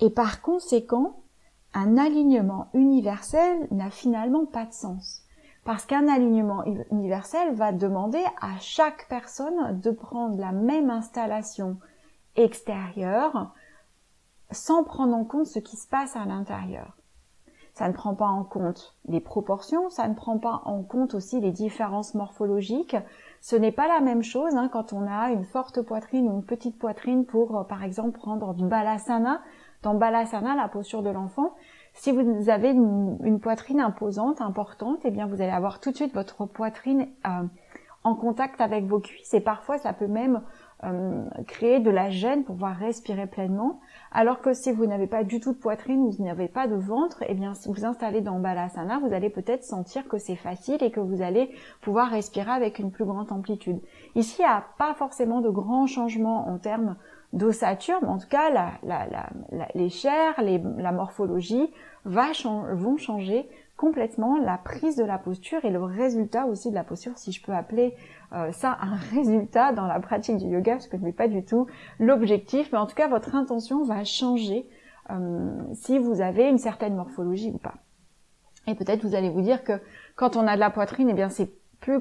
Et 0.00 0.10
par 0.10 0.42
conséquent, 0.42 1.22
un 1.74 1.96
alignement 1.96 2.68
universel 2.74 3.68
n'a 3.70 3.90
finalement 3.90 4.46
pas 4.46 4.66
de 4.66 4.72
sens. 4.72 5.22
Parce 5.64 5.84
qu'un 5.84 6.08
alignement 6.08 6.64
universel 6.90 7.54
va 7.54 7.72
demander 7.72 8.22
à 8.40 8.58
chaque 8.58 9.06
personne 9.08 9.78
de 9.80 9.90
prendre 9.90 10.38
la 10.38 10.52
même 10.52 10.88
installation 10.88 11.78
extérieure 12.36 13.52
sans 14.50 14.82
prendre 14.82 15.14
en 15.14 15.24
compte 15.24 15.46
ce 15.46 15.58
qui 15.58 15.76
se 15.76 15.86
passe 15.86 16.16
à 16.16 16.24
l'intérieur. 16.24 16.97
Ça 17.78 17.86
ne 17.86 17.92
prend 17.92 18.16
pas 18.16 18.26
en 18.26 18.42
compte 18.42 18.96
les 19.06 19.20
proportions, 19.20 19.88
ça 19.88 20.08
ne 20.08 20.14
prend 20.14 20.36
pas 20.38 20.62
en 20.64 20.82
compte 20.82 21.14
aussi 21.14 21.40
les 21.40 21.52
différences 21.52 22.16
morphologiques. 22.16 22.96
Ce 23.40 23.54
n'est 23.54 23.70
pas 23.70 23.86
la 23.86 24.00
même 24.00 24.24
chose 24.24 24.56
hein, 24.56 24.68
quand 24.68 24.92
on 24.92 25.06
a 25.06 25.30
une 25.30 25.44
forte 25.44 25.80
poitrine 25.82 26.28
ou 26.28 26.32
une 26.32 26.44
petite 26.44 26.76
poitrine 26.76 27.24
pour, 27.24 27.56
euh, 27.56 27.62
par 27.62 27.84
exemple, 27.84 28.18
prendre 28.18 28.52
du 28.52 28.64
balasana. 28.64 29.42
Dans 29.84 29.94
balasana, 29.94 30.56
la 30.56 30.66
posture 30.66 31.04
de 31.04 31.10
l'enfant, 31.10 31.54
si 31.94 32.10
vous 32.10 32.50
avez 32.50 32.70
une, 32.70 33.38
poitrine 33.38 33.78
imposante, 33.78 34.40
importante, 34.40 34.98
eh 35.04 35.12
bien 35.12 35.28
vous 35.28 35.40
allez 35.40 35.52
avoir 35.52 35.78
tout 35.78 35.92
de 35.92 35.96
suite 35.96 36.12
votre 36.12 36.46
poitrine 36.46 37.06
euh, 37.28 37.44
en 38.02 38.16
contact 38.16 38.60
avec 38.60 38.86
vos 38.86 38.98
cuisses 38.98 39.34
et 39.34 39.40
parfois 39.40 39.78
ça 39.78 39.92
peut 39.92 40.08
même 40.08 40.42
euh, 40.84 41.24
créer 41.46 41.80
de 41.80 41.90
la 41.90 42.08
gêne 42.08 42.44
pour 42.44 42.54
pouvoir 42.54 42.76
respirer 42.76 43.26
pleinement. 43.26 43.80
Alors 44.12 44.40
que 44.40 44.52
si 44.54 44.70
vous 44.70 44.86
n'avez 44.86 45.06
pas 45.06 45.24
du 45.24 45.40
tout 45.40 45.52
de 45.52 45.58
poitrine, 45.58 46.08
vous 46.08 46.24
n'avez 46.24 46.48
pas 46.48 46.68
de 46.68 46.76
ventre, 46.76 47.24
eh 47.26 47.34
bien 47.34 47.54
si 47.54 47.68
vous 47.68 47.84
installez 47.84 48.20
dans 48.20 48.38
Balasana, 48.38 49.00
vous 49.00 49.12
allez 49.12 49.28
peut-être 49.28 49.64
sentir 49.64 50.06
que 50.06 50.18
c'est 50.18 50.36
facile 50.36 50.82
et 50.82 50.90
que 50.90 51.00
vous 51.00 51.20
allez 51.20 51.50
pouvoir 51.80 52.10
respirer 52.10 52.50
avec 52.50 52.78
une 52.78 52.92
plus 52.92 53.04
grande 53.04 53.32
amplitude. 53.32 53.80
Ici, 54.14 54.36
il 54.38 54.42
n'y 54.42 54.48
a 54.48 54.64
pas 54.78 54.94
forcément 54.94 55.40
de 55.40 55.50
grands 55.50 55.86
changements 55.86 56.48
en 56.48 56.58
termes 56.58 56.96
d'ossature, 57.32 57.98
mais 58.00 58.08
en 58.08 58.18
tout 58.18 58.28
cas, 58.28 58.50
la, 58.50 58.72
la, 58.82 59.06
la, 59.50 59.68
les 59.74 59.90
chairs, 59.90 60.40
la 60.42 60.92
morphologie 60.92 61.70
vont 62.04 62.96
changer 62.96 63.48
complètement 63.76 64.38
la 64.38 64.58
prise 64.58 64.96
de 64.96 65.04
la 65.04 65.18
posture 65.18 65.64
et 65.64 65.70
le 65.70 65.82
résultat 65.82 66.46
aussi 66.46 66.70
de 66.70 66.74
la 66.74 66.84
posture, 66.84 67.16
si 67.16 67.32
je 67.32 67.42
peux 67.42 67.52
appeler 67.52 67.94
euh, 68.32 68.52
ça 68.52 68.78
un 68.80 68.96
résultat 69.14 69.72
dans 69.72 69.86
la 69.86 70.00
pratique 70.00 70.36
du 70.36 70.46
yoga, 70.46 70.72
parce 70.72 70.88
que 70.88 70.98
ce 70.98 71.02
n'est 71.02 71.12
pas 71.12 71.28
du 71.28 71.44
tout 71.44 71.66
l'objectif, 71.98 72.70
mais 72.72 72.78
en 72.78 72.86
tout 72.86 72.94
cas 72.94 73.08
votre 73.08 73.34
intention 73.34 73.84
va 73.84 74.04
changer 74.04 74.68
euh, 75.10 75.50
si 75.74 75.98
vous 75.98 76.20
avez 76.20 76.48
une 76.48 76.58
certaine 76.58 76.94
morphologie 76.94 77.50
ou 77.52 77.58
pas. 77.58 77.74
Et 78.66 78.74
peut-être 78.74 79.04
vous 79.04 79.14
allez 79.14 79.30
vous 79.30 79.40
dire 79.40 79.64
que 79.64 79.80
quand 80.16 80.36
on 80.36 80.46
a 80.46 80.54
de 80.54 80.60
la 80.60 80.70
poitrine, 80.70 81.08
eh 81.08 81.14
bien 81.14 81.30
c'est 81.30 81.50
plus 81.80 82.00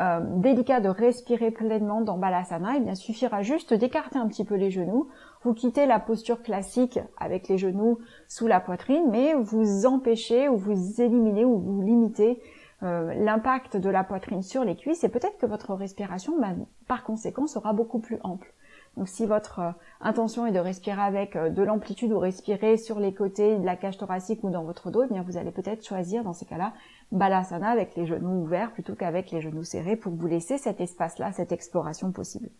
euh, 0.00 0.20
délicat 0.38 0.80
de 0.80 0.88
respirer 0.88 1.52
pleinement 1.52 2.00
dans 2.00 2.18
Balasana, 2.18 2.74
eh 2.76 2.80
bien, 2.80 2.96
suffira 2.96 3.42
juste 3.42 3.72
d'écarter 3.72 4.18
un 4.18 4.26
petit 4.26 4.44
peu 4.44 4.56
les 4.56 4.72
genoux. 4.72 5.08
Vous 5.42 5.54
quittez 5.54 5.86
la 5.86 6.00
posture 6.00 6.42
classique 6.42 6.98
avec 7.16 7.46
les 7.48 7.58
genoux 7.58 7.98
sous 8.26 8.48
la 8.48 8.58
poitrine, 8.58 9.04
mais 9.10 9.34
vous 9.34 9.86
empêchez 9.86 10.48
ou 10.48 10.56
vous 10.56 11.00
éliminez 11.00 11.44
ou 11.44 11.58
vous 11.58 11.80
limitez 11.80 12.42
euh, 12.84 13.14
l'impact 13.14 13.76
de 13.76 13.88
la 13.88 14.04
poitrine 14.04 14.42
sur 14.42 14.64
les 14.64 14.76
cuisses 14.76 15.04
et 15.04 15.08
peut-être 15.08 15.38
que 15.38 15.46
votre 15.46 15.74
respiration, 15.74 16.38
bah, 16.40 16.54
par 16.86 17.04
conséquent, 17.04 17.46
sera 17.46 17.72
beaucoup 17.72 17.98
plus 17.98 18.18
ample. 18.22 18.52
Donc 18.96 19.08
si 19.08 19.26
votre 19.26 19.58
euh, 19.58 19.72
intention 20.00 20.46
est 20.46 20.52
de 20.52 20.58
respirer 20.58 21.00
avec 21.00 21.36
de 21.36 21.62
l'amplitude 21.62 22.12
ou 22.12 22.18
respirer 22.18 22.76
sur 22.76 23.00
les 23.00 23.14
côtés 23.14 23.56
de 23.56 23.64
la 23.64 23.76
cage 23.76 23.98
thoracique 23.98 24.44
ou 24.44 24.50
dans 24.50 24.64
votre 24.64 24.90
dos, 24.90 25.02
eh 25.04 25.12
bien 25.12 25.22
vous 25.22 25.36
allez 25.36 25.50
peut-être 25.50 25.84
choisir 25.84 26.22
dans 26.22 26.32
ces 26.32 26.44
cas-là 26.46 26.72
balasana 27.10 27.70
avec 27.70 27.96
les 27.96 28.06
genoux 28.06 28.42
ouverts 28.42 28.72
plutôt 28.72 28.94
qu'avec 28.94 29.30
les 29.30 29.40
genoux 29.40 29.64
serrés 29.64 29.96
pour 29.96 30.12
vous 30.12 30.26
laisser 30.26 30.58
cet 30.58 30.80
espace-là, 30.80 31.32
cette 31.32 31.52
exploration 31.52 32.12
possible. 32.12 32.50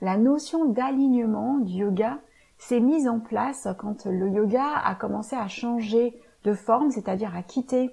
La 0.00 0.16
notion 0.18 0.66
d'alignement 0.66 1.58
du 1.58 1.78
yoga 1.78 2.18
s'est 2.58 2.80
mise 2.80 3.08
en 3.08 3.20
place 3.20 3.68
quand 3.78 4.06
le 4.06 4.30
yoga 4.30 4.78
a 4.84 4.94
commencé 4.94 5.36
à 5.36 5.48
changer 5.48 6.20
de 6.46 6.54
forme, 6.54 6.90
c'est-à-dire 6.90 7.34
à 7.36 7.42
quitter 7.42 7.90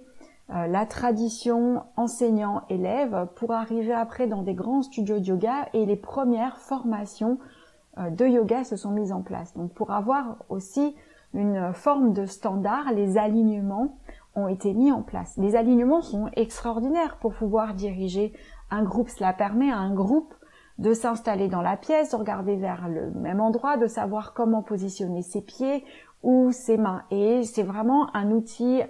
euh, 0.51 0.67
la 0.67 0.85
tradition 0.85 1.83
enseignant-élève 1.97 3.27
pour 3.35 3.51
arriver 3.51 3.93
après 3.93 4.27
dans 4.27 4.43
des 4.43 4.53
grands 4.53 4.83
studios 4.83 5.19
de 5.19 5.25
yoga 5.25 5.67
et 5.73 5.85
les 5.85 5.95
premières 5.95 6.59
formations 6.59 7.39
euh, 7.97 8.11
de 8.11 8.25
yoga 8.27 8.63
se 8.63 8.75
sont 8.75 8.91
mises 8.91 9.11
en 9.11 9.23
place. 9.23 9.55
Donc 9.55 9.73
pour 9.73 9.91
avoir 9.91 10.37
aussi 10.49 10.95
une 11.33 11.73
forme 11.73 12.13
de 12.13 12.27
standard, 12.27 12.91
les 12.93 13.17
alignements 13.17 13.97
ont 14.35 14.47
été 14.47 14.73
mis 14.73 14.91
en 14.91 15.01
place. 15.01 15.35
Les 15.37 15.55
alignements 15.55 16.01
sont 16.01 16.29
extraordinaires 16.35 17.17
pour 17.19 17.33
pouvoir 17.33 17.73
diriger 17.73 18.33
un 18.69 18.83
groupe. 18.83 19.09
Cela 19.09 19.33
permet 19.33 19.71
à 19.71 19.77
un 19.77 19.93
groupe 19.95 20.33
de 20.77 20.93
s'installer 20.93 21.47
dans 21.47 21.61
la 21.63 21.75
pièce, 21.77 22.11
de 22.11 22.17
regarder 22.17 22.55
vers 22.55 22.87
le 22.87 23.09
même 23.11 23.41
endroit, 23.41 23.77
de 23.77 23.87
savoir 23.87 24.33
comment 24.33 24.61
positionner 24.61 25.23
ses 25.23 25.41
pieds 25.41 25.83
ou 26.23 26.51
ses 26.51 26.77
mains. 26.77 27.03
Et 27.11 27.43
c'est 27.43 27.63
vraiment 27.63 28.13
un 28.15 28.31
outil 28.31 28.81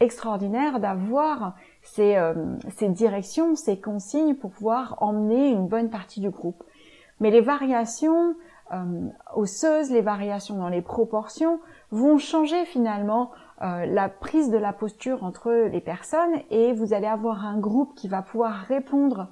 extraordinaire 0.00 0.80
d'avoir 0.80 1.54
ces, 1.82 2.16
euh, 2.16 2.34
ces, 2.76 2.88
directions, 2.88 3.54
ces 3.54 3.80
consignes 3.80 4.34
pour 4.34 4.50
pouvoir 4.50 4.96
emmener 5.02 5.50
une 5.50 5.68
bonne 5.68 5.90
partie 5.90 6.20
du 6.20 6.30
groupe. 6.30 6.62
Mais 7.20 7.30
les 7.30 7.40
variations 7.40 8.34
euh, 8.72 9.08
osseuses, 9.34 9.90
les 9.90 10.02
variations 10.02 10.56
dans 10.56 10.68
les 10.68 10.82
proportions 10.82 11.60
vont 11.92 12.18
changer 12.18 12.64
finalement 12.64 13.30
euh, 13.62 13.86
la 13.86 14.08
prise 14.08 14.50
de 14.50 14.56
la 14.56 14.72
posture 14.72 15.22
entre 15.22 15.52
les 15.52 15.80
personnes 15.80 16.34
et 16.50 16.72
vous 16.72 16.92
allez 16.92 17.06
avoir 17.06 17.46
un 17.46 17.58
groupe 17.58 17.94
qui 17.94 18.08
va 18.08 18.22
pouvoir 18.22 18.52
répondre 18.52 19.28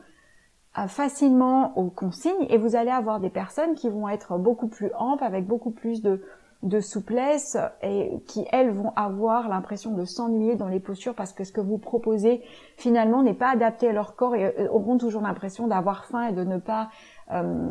euh, 0.78 0.86
facilement 0.86 1.76
aux 1.76 1.90
consignes 1.90 2.46
et 2.48 2.58
vous 2.58 2.76
allez 2.76 2.92
avoir 2.92 3.18
des 3.18 3.28
personnes 3.28 3.74
qui 3.74 3.88
vont 3.88 4.08
être 4.08 4.38
beaucoup 4.38 4.68
plus 4.68 4.90
amples 4.96 5.24
avec 5.24 5.46
beaucoup 5.46 5.72
plus 5.72 6.00
de, 6.00 6.22
de 6.64 6.80
souplesse 6.80 7.58
et 7.82 8.10
qui 8.26 8.46
elles 8.50 8.70
vont 8.70 8.92
avoir 8.96 9.48
l'impression 9.48 9.92
de 9.92 10.04
s'ennuyer 10.04 10.56
dans 10.56 10.68
les 10.68 10.80
postures 10.80 11.14
parce 11.14 11.34
que 11.34 11.44
ce 11.44 11.52
que 11.52 11.60
vous 11.60 11.76
proposez 11.76 12.42
finalement 12.76 13.22
n'est 13.22 13.34
pas 13.34 13.50
adapté 13.50 13.88
à 13.88 13.92
leur 13.92 14.16
corps 14.16 14.34
et 14.34 14.46
euh, 14.46 14.68
auront 14.70 14.96
toujours 14.96 15.22
l'impression 15.22 15.68
d'avoir 15.68 16.06
faim 16.06 16.28
et 16.28 16.32
de 16.32 16.42
ne 16.42 16.56
pas 16.56 16.88
euh, 17.32 17.68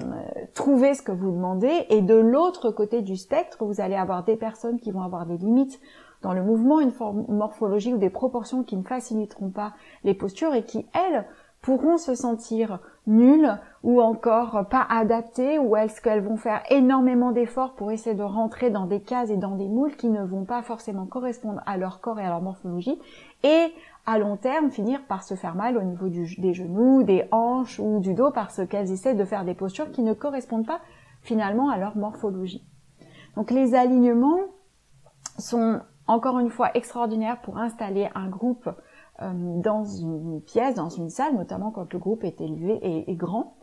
trouver 0.53 0.93
ce 0.93 1.01
que 1.01 1.11
vous 1.11 1.31
demandez. 1.31 1.85
Et 1.89 2.01
de 2.01 2.15
l'autre 2.15 2.69
côté 2.69 3.01
du 3.01 3.17
spectre, 3.17 3.65
vous 3.65 3.81
allez 3.81 3.95
avoir 3.95 4.23
des 4.23 4.35
personnes 4.35 4.79
qui 4.79 4.91
vont 4.91 5.01
avoir 5.01 5.25
des 5.25 5.37
limites 5.37 5.81
dans 6.21 6.33
le 6.33 6.43
mouvement, 6.43 6.79
une 6.79 6.91
forme 6.91 7.25
morphologie 7.27 7.93
ou 7.93 7.97
des 7.97 8.11
proportions 8.11 8.63
qui 8.63 8.77
ne 8.77 8.83
faciliteront 8.83 9.49
pas 9.49 9.73
les 10.03 10.13
postures 10.13 10.53
et 10.53 10.63
qui, 10.63 10.85
elles, 10.93 11.25
pourront 11.63 11.97
se 11.97 12.13
sentir 12.13 12.79
nulles 13.07 13.57
ou 13.83 14.01
encore 14.01 14.67
pas 14.69 14.85
adaptées 14.89 15.57
ou 15.57 15.75
est-ce 15.75 16.01
qu'elles 16.01 16.21
vont 16.21 16.37
faire 16.37 16.61
énormément 16.69 17.31
d'efforts 17.31 17.73
pour 17.73 17.91
essayer 17.91 18.15
de 18.15 18.21
rentrer 18.21 18.69
dans 18.69 18.85
des 18.85 18.99
cases 18.99 19.29
et 19.29 19.37
dans 19.37 19.55
des 19.55 19.67
moules 19.67 19.95
qui 19.95 20.09
ne 20.09 20.23
vont 20.23 20.43
pas 20.43 20.61
forcément 20.61 21.05
correspondre 21.05 21.61
à 21.65 21.77
leur 21.77 22.01
corps 22.01 22.19
et 22.19 22.25
à 22.25 22.29
leur 22.29 22.41
morphologie 22.41 22.99
et 23.43 23.73
à 24.05 24.19
long 24.19 24.35
terme 24.35 24.71
finir 24.71 25.05
par 25.07 25.23
se 25.23 25.35
faire 25.35 25.55
mal 25.55 25.77
au 25.77 25.81
niveau 25.81 26.09
des 26.09 26.53
genoux, 26.53 27.03
des 27.03 27.25
hanches 27.31 27.79
ou 27.79 27.99
du 27.99 28.13
dos 28.13 28.31
parce 28.31 28.65
qu'elles 28.67 28.91
essaient 28.91 29.15
de 29.15 29.25
faire 29.25 29.45
des 29.45 29.53
postures 29.53 29.91
qui 29.91 30.03
ne 30.03 30.13
correspondent 30.13 30.67
pas 30.67 30.81
finalement 31.21 31.69
à 31.69 31.77
leur 31.77 31.95
morphologie. 31.95 32.65
Donc 33.37 33.51
les 33.51 33.73
alignements 33.73 34.39
sont 35.39 35.79
encore 36.07 36.39
une 36.39 36.49
fois 36.49 36.71
extraordinaires 36.75 37.41
pour 37.41 37.57
installer 37.57 38.09
un 38.15 38.27
groupe 38.27 38.69
dans 39.21 39.85
une 39.85 40.41
pièce, 40.41 40.75
dans 40.75 40.89
une 40.89 41.09
salle, 41.09 41.35
notamment 41.35 41.71
quand 41.71 41.93
le 41.93 41.99
groupe 41.99 42.23
est 42.23 42.41
élevé 42.41 42.79
et, 43.07 43.15
grand. 43.15 43.55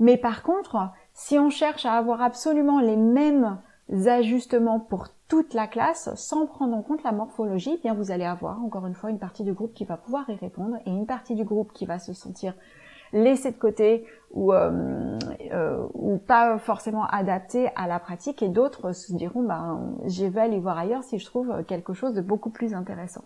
Mais 0.00 0.16
par 0.16 0.42
contre, 0.42 0.90
si 1.14 1.38
on 1.38 1.50
cherche 1.50 1.86
à 1.86 1.92
avoir 1.92 2.20
absolument 2.20 2.80
les 2.80 2.96
mêmes 2.96 3.58
ajustements 4.06 4.80
pour 4.80 5.08
toute 5.28 5.54
la 5.54 5.66
classe 5.66 6.14
sans 6.14 6.46
prendre 6.46 6.76
en 6.76 6.82
compte 6.82 7.02
la 7.02 7.12
morphologie, 7.12 7.74
eh 7.74 7.80
bien 7.80 7.94
vous 7.94 8.10
allez 8.10 8.24
avoir 8.24 8.62
encore 8.62 8.86
une 8.86 8.94
fois 8.94 9.10
une 9.10 9.18
partie 9.18 9.44
du 9.44 9.52
groupe 9.52 9.74
qui 9.74 9.84
va 9.84 9.96
pouvoir 9.96 10.28
y 10.30 10.34
répondre 10.34 10.76
et 10.84 10.90
une 10.90 11.06
partie 11.06 11.34
du 11.34 11.44
groupe 11.44 11.72
qui 11.72 11.86
va 11.86 11.98
se 11.98 12.12
sentir 12.12 12.54
laissé 13.12 13.50
de 13.50 13.56
côté 13.56 14.04
ou, 14.32 14.52
euh, 14.52 15.18
euh, 15.52 15.86
ou 15.94 16.18
pas 16.18 16.58
forcément 16.58 17.06
adapté 17.06 17.70
à 17.74 17.86
la 17.86 17.98
pratique 17.98 18.42
et 18.42 18.48
d'autres 18.48 18.92
se 18.92 19.14
diront 19.14 19.42
ben 19.42 19.96
je 20.06 20.26
vais 20.26 20.42
aller 20.42 20.60
voir 20.60 20.76
ailleurs 20.76 21.02
si 21.02 21.18
je 21.18 21.24
trouve 21.24 21.64
quelque 21.64 21.94
chose 21.94 22.14
de 22.14 22.20
beaucoup 22.20 22.50
plus 22.50 22.74
intéressant. 22.74 23.24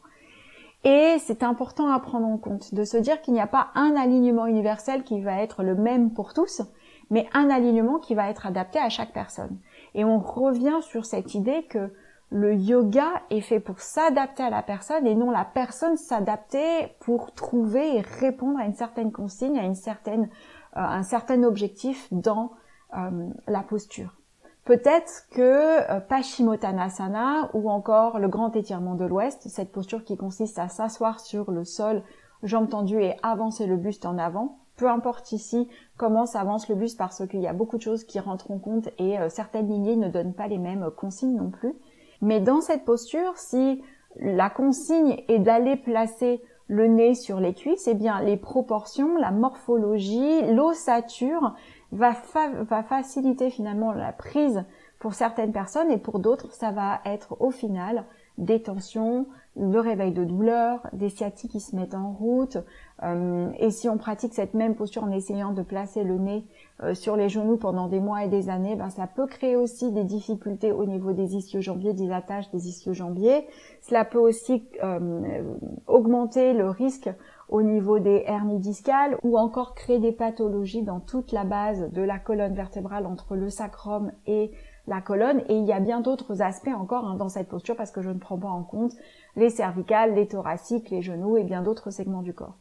Et 0.84 1.16
c'est 1.20 1.44
important 1.44 1.92
à 1.92 2.00
prendre 2.00 2.26
en 2.26 2.38
compte 2.38 2.74
de 2.74 2.84
se 2.84 2.96
dire 2.96 3.20
qu'il 3.22 3.34
n'y 3.34 3.40
a 3.40 3.46
pas 3.46 3.68
un 3.74 3.94
alignement 3.94 4.46
universel 4.46 5.04
qui 5.04 5.20
va 5.20 5.40
être 5.40 5.62
le 5.62 5.76
même 5.76 6.12
pour 6.12 6.34
tous, 6.34 6.62
mais 7.10 7.28
un 7.34 7.50
alignement 7.50 7.98
qui 7.98 8.14
va 8.14 8.28
être 8.28 8.46
adapté 8.46 8.80
à 8.80 8.88
chaque 8.88 9.12
personne. 9.12 9.58
Et 9.94 10.04
on 10.04 10.18
revient 10.18 10.78
sur 10.80 11.04
cette 11.04 11.34
idée 11.34 11.64
que 11.64 11.92
le 12.30 12.54
yoga 12.54 13.22
est 13.30 13.42
fait 13.42 13.60
pour 13.60 13.78
s'adapter 13.78 14.42
à 14.42 14.50
la 14.50 14.62
personne 14.62 15.06
et 15.06 15.14
non 15.14 15.30
la 15.30 15.44
personne 15.44 15.98
s'adapter 15.98 16.88
pour 17.00 17.32
trouver 17.34 17.98
et 17.98 18.00
répondre 18.00 18.58
à 18.58 18.64
une 18.64 18.74
certaine 18.74 19.12
consigne, 19.12 19.58
à 19.58 19.64
une 19.64 19.74
certaine, 19.74 20.30
euh, 20.76 20.80
un 20.80 21.02
certain 21.02 21.42
objectif 21.42 22.08
dans 22.10 22.52
euh, 22.96 23.28
la 23.46 23.62
posture. 23.62 24.16
Peut-être 24.64 25.26
que 25.32 25.90
euh, 25.90 26.00
Paschimottanasana 26.00 27.50
ou 27.52 27.68
encore 27.68 28.20
le 28.20 28.28
grand 28.28 28.54
étirement 28.54 28.94
de 28.94 29.04
l'ouest, 29.04 29.48
cette 29.48 29.72
posture 29.72 30.04
qui 30.04 30.16
consiste 30.16 30.58
à 30.58 30.68
s'asseoir 30.68 31.18
sur 31.18 31.50
le 31.50 31.64
sol, 31.64 32.02
jambes 32.44 32.68
tendues 32.68 33.02
et 33.02 33.16
avancer 33.22 33.66
le 33.66 33.76
buste 33.76 34.06
en 34.06 34.18
avant, 34.18 34.58
peu 34.76 34.88
importe 34.88 35.32
ici 35.32 35.68
comment 35.96 36.26
s'avance 36.26 36.68
le 36.68 36.76
bus 36.76 36.94
parce 36.94 37.26
qu'il 37.26 37.40
y 37.40 37.48
a 37.48 37.52
beaucoup 37.52 37.76
de 37.76 37.82
choses 37.82 38.04
qui 38.04 38.20
rentrent 38.20 38.52
en 38.52 38.58
compte 38.58 38.88
et 38.98 39.18
euh, 39.18 39.28
certaines 39.28 39.68
lignées 39.68 39.96
ne 39.96 40.08
donnent 40.08 40.34
pas 40.34 40.46
les 40.46 40.58
mêmes 40.58 40.90
consignes 40.96 41.36
non 41.36 41.50
plus. 41.50 41.74
Mais 42.20 42.40
dans 42.40 42.60
cette 42.60 42.84
posture, 42.84 43.36
si 43.36 43.82
la 44.16 44.48
consigne 44.48 45.24
est 45.26 45.40
d'aller 45.40 45.76
placer 45.76 46.40
le 46.68 46.86
nez 46.86 47.14
sur 47.14 47.40
les 47.40 47.52
cuisses, 47.52 47.88
eh 47.88 47.94
bien 47.94 48.20
les 48.22 48.36
proportions, 48.36 49.16
la 49.16 49.32
morphologie, 49.32 50.42
l'ossature 50.52 51.54
va, 51.92 52.14
va 52.62 52.82
faciliter 52.82 53.50
finalement 53.50 53.92
la 53.92 54.12
prise 54.12 54.64
pour 54.98 55.14
certaines 55.14 55.52
personnes 55.52 55.90
et 55.90 55.98
pour 55.98 56.18
d'autres, 56.18 56.52
ça 56.52 56.70
va 56.70 57.00
être 57.04 57.36
au 57.40 57.50
final 57.50 58.04
des 58.38 58.62
tensions, 58.62 59.26
le 59.56 59.78
réveil 59.78 60.12
de 60.12 60.24
douleur, 60.24 60.86
des 60.92 61.10
sciatiques 61.10 61.50
qui 61.50 61.60
se 61.60 61.76
mettent 61.76 61.94
en 61.94 62.12
route. 62.12 62.56
Euh, 63.02 63.50
et 63.58 63.70
si 63.70 63.88
on 63.88 63.98
pratique 63.98 64.32
cette 64.32 64.54
même 64.54 64.74
posture 64.74 65.04
en 65.04 65.10
essayant 65.10 65.52
de 65.52 65.62
placer 65.62 66.04
le 66.04 66.16
nez 66.18 66.44
euh, 66.82 66.94
sur 66.94 67.16
les 67.16 67.28
genoux 67.28 67.56
pendant 67.56 67.88
des 67.88 68.00
mois 68.00 68.24
et 68.24 68.28
des 68.28 68.48
années, 68.48 68.76
ben 68.76 68.88
ça 68.88 69.06
peut 69.06 69.26
créer 69.26 69.56
aussi 69.56 69.92
des 69.92 70.04
difficultés 70.04 70.72
au 70.72 70.86
niveau 70.86 71.12
des 71.12 71.36
ischio-jambiers, 71.36 71.92
des 71.92 72.12
attaches 72.12 72.50
des 72.50 72.68
ischio-jambiers. 72.68 73.46
Cela 73.82 74.04
peut 74.04 74.20
aussi 74.20 74.64
euh, 74.82 75.42
augmenter 75.86 76.54
le 76.54 76.70
risque 76.70 77.10
au 77.52 77.60
niveau 77.60 77.98
des 77.98 78.24
hernies 78.26 78.58
discales 78.58 79.18
ou 79.22 79.36
encore 79.36 79.74
créer 79.74 79.98
des 79.98 80.10
pathologies 80.10 80.80
dans 80.80 81.00
toute 81.00 81.32
la 81.32 81.44
base 81.44 81.92
de 81.92 82.00
la 82.00 82.18
colonne 82.18 82.54
vertébrale 82.54 83.04
entre 83.04 83.36
le 83.36 83.50
sacrum 83.50 84.10
et 84.26 84.52
la 84.86 85.02
colonne 85.02 85.42
et 85.50 85.58
il 85.58 85.66
y 85.66 85.72
a 85.72 85.78
bien 85.78 86.00
d'autres 86.00 86.40
aspects 86.40 86.74
encore 86.74 87.04
hein, 87.04 87.16
dans 87.16 87.28
cette 87.28 87.50
posture 87.50 87.76
parce 87.76 87.90
que 87.90 88.00
je 88.00 88.08
ne 88.08 88.18
prends 88.18 88.38
pas 88.38 88.48
en 88.48 88.62
compte 88.62 88.94
les 89.36 89.50
cervicales, 89.50 90.14
les 90.14 90.26
thoraciques, 90.26 90.88
les 90.88 91.02
genoux 91.02 91.36
et 91.36 91.44
bien 91.44 91.60
d'autres 91.60 91.90
segments 91.90 92.22
du 92.22 92.32
corps. 92.32 92.56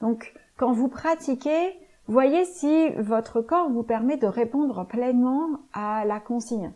Donc 0.00 0.32
quand 0.56 0.72
vous 0.72 0.88
pratiquez, 0.88 1.78
voyez 2.08 2.46
si 2.46 2.88
votre 2.96 3.42
corps 3.42 3.68
vous 3.68 3.82
permet 3.82 4.16
de 4.16 4.26
répondre 4.26 4.86
pleinement 4.86 5.50
à 5.74 6.06
la 6.06 6.18
consigne. 6.18 6.72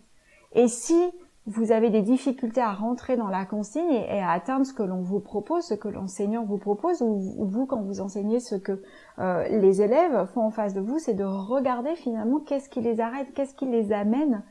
Et 0.52 0.68
si 0.68 1.02
vous 1.48 1.72
avez 1.72 1.88
des 1.88 2.02
difficultés 2.02 2.61
à 2.61 2.72
rentrer 2.72 3.16
dans 3.16 3.28
la 3.28 3.46
consigne 3.46 3.90
et, 3.90 4.20
à 4.20 4.32
atteindre 4.32 4.66
ce 4.66 4.74
que 4.74 4.82
l'on 4.82 5.00
vous 5.00 5.18
propose, 5.18 5.64
ce 5.64 5.74
que 5.74 5.88
l'enseignant 5.88 6.44
vous 6.44 6.58
propose, 6.58 7.00
ou, 7.00 7.46
vous 7.46 7.64
quand 7.64 7.80
vous 7.80 8.00
enseignez 8.00 8.38
ce 8.38 8.54
que 8.54 8.82
euh, 9.18 9.48
les 9.48 9.80
élèves 9.80 10.26
font 10.34 10.42
en 10.42 10.50
face 10.50 10.74
de 10.74 10.80
vous, 10.80 10.98
c'est 10.98 11.14
de 11.14 11.24
regarder 11.24 11.94
finalement 11.96 12.38
qu'est-ce 12.40 12.68
qui 12.68 12.82
les 12.82 13.00
arrête, 13.00 13.32
qu'est-ce 13.32 13.54
qui 13.54 13.64
les 13.64 13.92
amène 13.92 14.42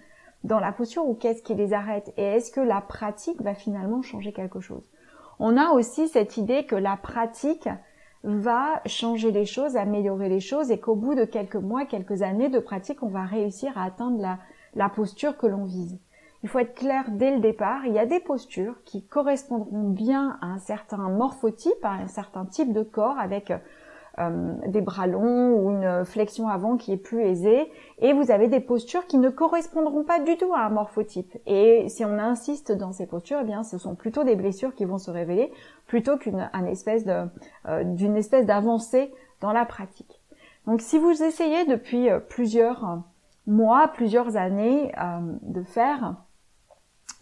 dans 0.44 0.60
la 0.60 0.72
posture 0.72 1.08
ou 1.08 1.14
qu'est-ce 1.14 1.44
qui 1.44 1.54
les 1.54 1.72
arrête 1.72 2.12
et 2.18 2.24
est-ce 2.24 2.52
que 2.52 2.62
la 2.62 2.82
pratique 2.82 3.42
va 3.44 3.54
finalement 3.54 4.02
changer 4.02 4.34
quelque 4.34 4.60
chose? 4.60 4.84
On 5.38 5.56
a 5.56 5.74
aussi 5.74 6.08
cette 6.08 6.38
idée 6.38 6.66
que 6.66 6.76
la 6.76 6.98
pratique 6.98 7.70
va 8.24 8.82
changer 8.88 9.30
les 9.30 9.46
choses, 9.46 9.78
améliorer 9.78 10.30
les 10.30 10.40
choses 10.40 10.72
et 10.72 10.80
qu'au 10.80 10.96
bout 10.96 11.14
de 11.14 11.26
quelques 11.26 11.58
mois, 11.58 11.86
quelques 11.86 12.24
années 12.24 12.50
de 12.50 12.60
pratique, 12.60 13.04
on 13.04 13.10
va 13.10 13.24
réussir 13.24 13.78
à 13.78 13.84
atteindre 13.84 14.20
la, 14.20 14.40
la 14.74 14.90
posture 14.90 15.38
que 15.38 15.46
l'on 15.46 15.66
vise. 15.66 16.00
Il 16.44 16.50
faut 16.50 16.60
être 16.60 16.76
clair 16.76 17.06
dès 17.10 17.32
le 17.32 17.40
départ, 17.40 17.86
il 17.86 17.94
y 17.94 18.00
a 18.00 18.06
des 18.06 18.20
postures 18.20 18.76
qui 18.86 19.04
correspondront 19.04 19.90
bien 19.90 20.38
à 20.42 20.48
un 20.48 20.60
certain 20.60 21.10
morphotype, 21.10 21.84
à 21.84 21.94
un 21.94 22.08
certain 22.08 22.46
type 22.46 22.74
de 22.74 22.84
corps 22.84 23.18
avec 23.18 23.52
euh, 24.20 24.54
des 24.68 24.82
bras 24.82 25.06
longs 25.06 25.54
ou 25.54 25.70
une 25.70 26.04
flexion 26.04 26.48
avant 26.48 26.78
qui 26.78 26.92
est 26.92 26.98
plus 26.98 27.22
aisée. 27.22 27.72
Et 28.00 28.14
vous 28.14 28.32
avez 28.32 28.48
des 28.48 28.60
postures 28.60 29.06
qui 29.06 29.18
ne 29.18 29.30
correspondront 29.30 30.04
pas 30.04 30.20
du 30.20 30.38
tout 30.38 30.54
à 30.56 30.62
un 30.62 30.70
morphotype. 30.70 31.38
Et 31.46 31.90
si 31.90 32.04
on 32.04 32.18
insiste 32.18 32.72
dans 32.72 32.94
ces 32.94 33.06
postures, 33.06 33.40
eh 33.42 33.46
bien, 33.46 33.64
ce 33.64 33.78
sont 33.78 33.94
plutôt 33.94 34.24
des 34.24 34.36
blessures 34.36 34.74
qui 34.74 34.86
vont 34.86 34.98
se 34.98 35.12
révéler 35.12 35.52
plutôt 35.86 36.18
qu'une 36.18 36.50
espèce 36.68 37.06
de, 37.06 37.26
euh, 37.68 37.84
d'une 37.84 38.16
espèce 38.16 38.46
d'avancée 38.46 39.12
dans 39.40 39.52
la 39.52 39.66
pratique. 39.66 40.20
Donc, 40.66 40.82
si 40.82 40.98
vous 40.98 41.24
essayez 41.24 41.66
depuis 41.66 42.10
euh, 42.10 42.20
plusieurs 42.20 43.04
mois, 43.46 43.88
plusieurs 43.88 44.36
années 44.36 44.92
de 45.42 45.64
faire 45.64 46.16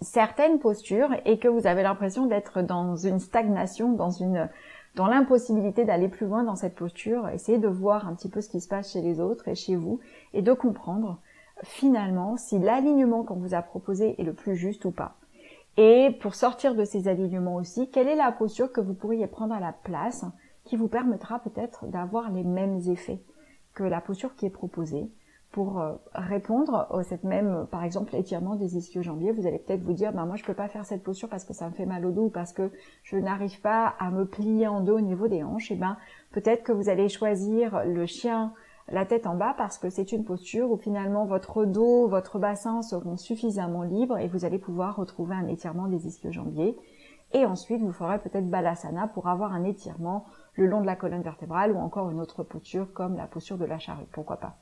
certaines 0.06 0.60
postures 0.60 1.10
et 1.26 1.40
que 1.40 1.48
vous 1.48 1.68
avez 1.68 1.84
l'impression 1.84 2.28
d'être 2.28 2.62
dans 2.62 2.96
une 2.96 3.20
stagnation, 3.20 3.94
dans 3.94 4.12
une 4.12 4.50
dans 4.96 5.08
l'impossibilité 5.08 5.84
d'aller 5.84 6.08
plus 6.08 6.26
loin 6.26 6.44
dans 6.44 6.56
cette 6.56 6.76
posture, 6.76 7.28
essayez 7.28 7.58
de 7.58 7.68
voir 7.68 8.08
un 8.08 8.16
petit 8.16 8.30
peu 8.30 8.40
ce 8.40 8.48
qui 8.48 8.62
se 8.62 8.70
passe 8.70 8.94
chez 8.94 9.02
les 9.02 9.20
autres 9.20 9.50
et 9.50 9.56
chez 9.56 9.76
vous 9.76 10.00
et 10.34 10.42
de 10.42 10.54
comprendre 10.54 11.20
finalement 11.64 12.38
si 12.38 12.60
l'alignement 12.60 13.24
qu'on 13.24 13.36
vous 13.36 13.54
a 13.54 13.62
proposé 13.62 14.16
est 14.20 14.24
le 14.24 14.34
plus 14.34 14.56
juste 14.56 14.86
ou 14.86 14.92
pas. 14.92 15.18
Et 15.76 16.12
pour 16.22 16.36
sortir 16.36 16.76
de 16.76 16.86
ces 16.86 17.10
alignements 17.10 17.56
aussi, 17.56 17.90
quelle 17.92 18.08
est 18.08 18.16
la 18.16 18.32
posture 18.32 18.72
que 18.72 18.80
vous 18.80 18.94
pourriez 18.94 19.28
prendre 19.28 19.54
à 19.54 19.60
la 19.60 19.74
place 19.74 20.24
qui 20.64 20.78
vous 20.78 20.88
permettra 20.88 21.40
peut-être 21.40 21.88
d'avoir 21.88 22.32
les 22.32 22.44
mêmes 22.44 22.80
effets 22.88 23.22
que 23.74 23.84
la 23.84 24.00
posture 24.00 24.36
qui 24.36 24.46
est 24.46 24.50
proposée 24.50 25.10
pour 25.56 25.80
euh, 25.80 25.94
répondre 26.14 26.86
à 26.92 27.04
cette 27.04 27.24
même, 27.24 27.66
par 27.72 27.86
exemple, 27.86 28.14
étirement 28.14 28.56
des 28.56 28.76
ischio-jambiers, 28.76 29.32
vous 29.32 29.48
allez 29.48 29.58
peut-être 29.58 29.84
vous 29.84 29.94
dire, 29.94 30.12
ben 30.12 30.26
moi 30.26 30.36
je 30.36 30.44
peux 30.44 30.54
pas 30.54 30.68
faire 30.68 30.86
cette 30.86 31.02
posture 31.02 31.30
parce 31.30 31.46
que 31.46 31.54
ça 31.54 31.70
me 31.70 31.74
fait 31.74 31.86
mal 31.86 32.06
au 32.06 32.12
dos 32.12 32.26
ou 32.26 32.30
parce 32.30 32.52
que 32.52 32.74
je 33.04 33.16
n'arrive 33.16 33.62
pas 33.62 33.96
à 33.98 34.12
me 34.12 34.26
plier 34.26 34.68
en 34.68 34.82
dos 34.82 34.98
au 34.98 35.02
niveau 35.02 35.30
des 35.30 35.44
hanches. 35.44 35.72
Et 35.72 35.78
ben 35.78 35.96
peut-être 36.34 36.64
que 36.64 36.74
vous 36.74 36.90
allez 36.90 37.08
choisir 37.08 37.86
le 37.86 38.06
chien 38.06 38.52
la 38.90 39.06
tête 39.06 39.28
en 39.28 39.36
bas 39.36 39.56
parce 39.58 39.78
que 39.78 39.90
c'est 39.90 40.12
une 40.12 40.26
posture 40.26 40.70
où 40.70 40.76
finalement 40.76 41.24
votre 41.24 41.64
dos, 41.64 42.10
votre 42.10 42.38
bassin 42.38 42.82
seront 42.82 43.16
suffisamment 43.16 43.84
libres 43.84 44.18
et 44.18 44.28
vous 44.28 44.44
allez 44.44 44.60
pouvoir 44.60 44.98
retrouver 44.98 45.36
un 45.36 45.48
étirement 45.48 45.88
des 45.88 46.06
ischio-jambiers. 46.06 46.76
Et 47.32 47.46
ensuite, 47.46 47.82
vous 47.82 47.94
ferez 47.94 48.20
peut-être 48.20 48.50
balasana 48.50 49.08
pour 49.08 49.30
avoir 49.30 49.54
un 49.54 49.64
étirement 49.64 50.26
le 50.56 50.66
long 50.66 50.82
de 50.82 50.86
la 50.86 50.98
colonne 50.98 51.24
vertébrale 51.24 51.72
ou 51.72 51.78
encore 51.78 52.12
une 52.12 52.20
autre 52.20 52.44
posture 52.44 52.92
comme 52.92 53.16
la 53.16 53.28
posture 53.28 53.58
de 53.58 53.66
la 53.66 53.80
charrue, 53.80 54.08
pourquoi 54.12 54.36
pas. 54.36 54.58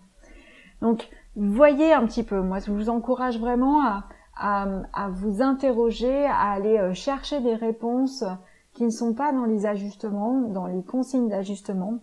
Donc, 0.82 1.10
voyez 1.36 1.94
un 1.94 2.06
petit 2.06 2.24
peu. 2.24 2.42
Moi, 2.42 2.60
je 2.60 2.72
vous 2.72 2.90
encourage 2.90 3.40
vraiment 3.40 3.82
à, 3.82 4.04
à, 4.36 5.10
vous 5.10 5.42
interroger, 5.42 6.26
à 6.26 6.52
aller 6.52 6.78
euh, 6.78 6.94
chercher 6.94 7.40
des 7.42 7.56
réponses 7.56 8.24
qui 8.74 8.84
ne 8.84 8.90
sont 8.90 9.14
pas 9.14 9.32
dans 9.32 9.46
les 9.46 9.66
ajustements, 9.66 10.42
dans 10.42 10.66
les 10.66 10.84
consignes 10.84 11.30
d'ajustement. 11.30 12.00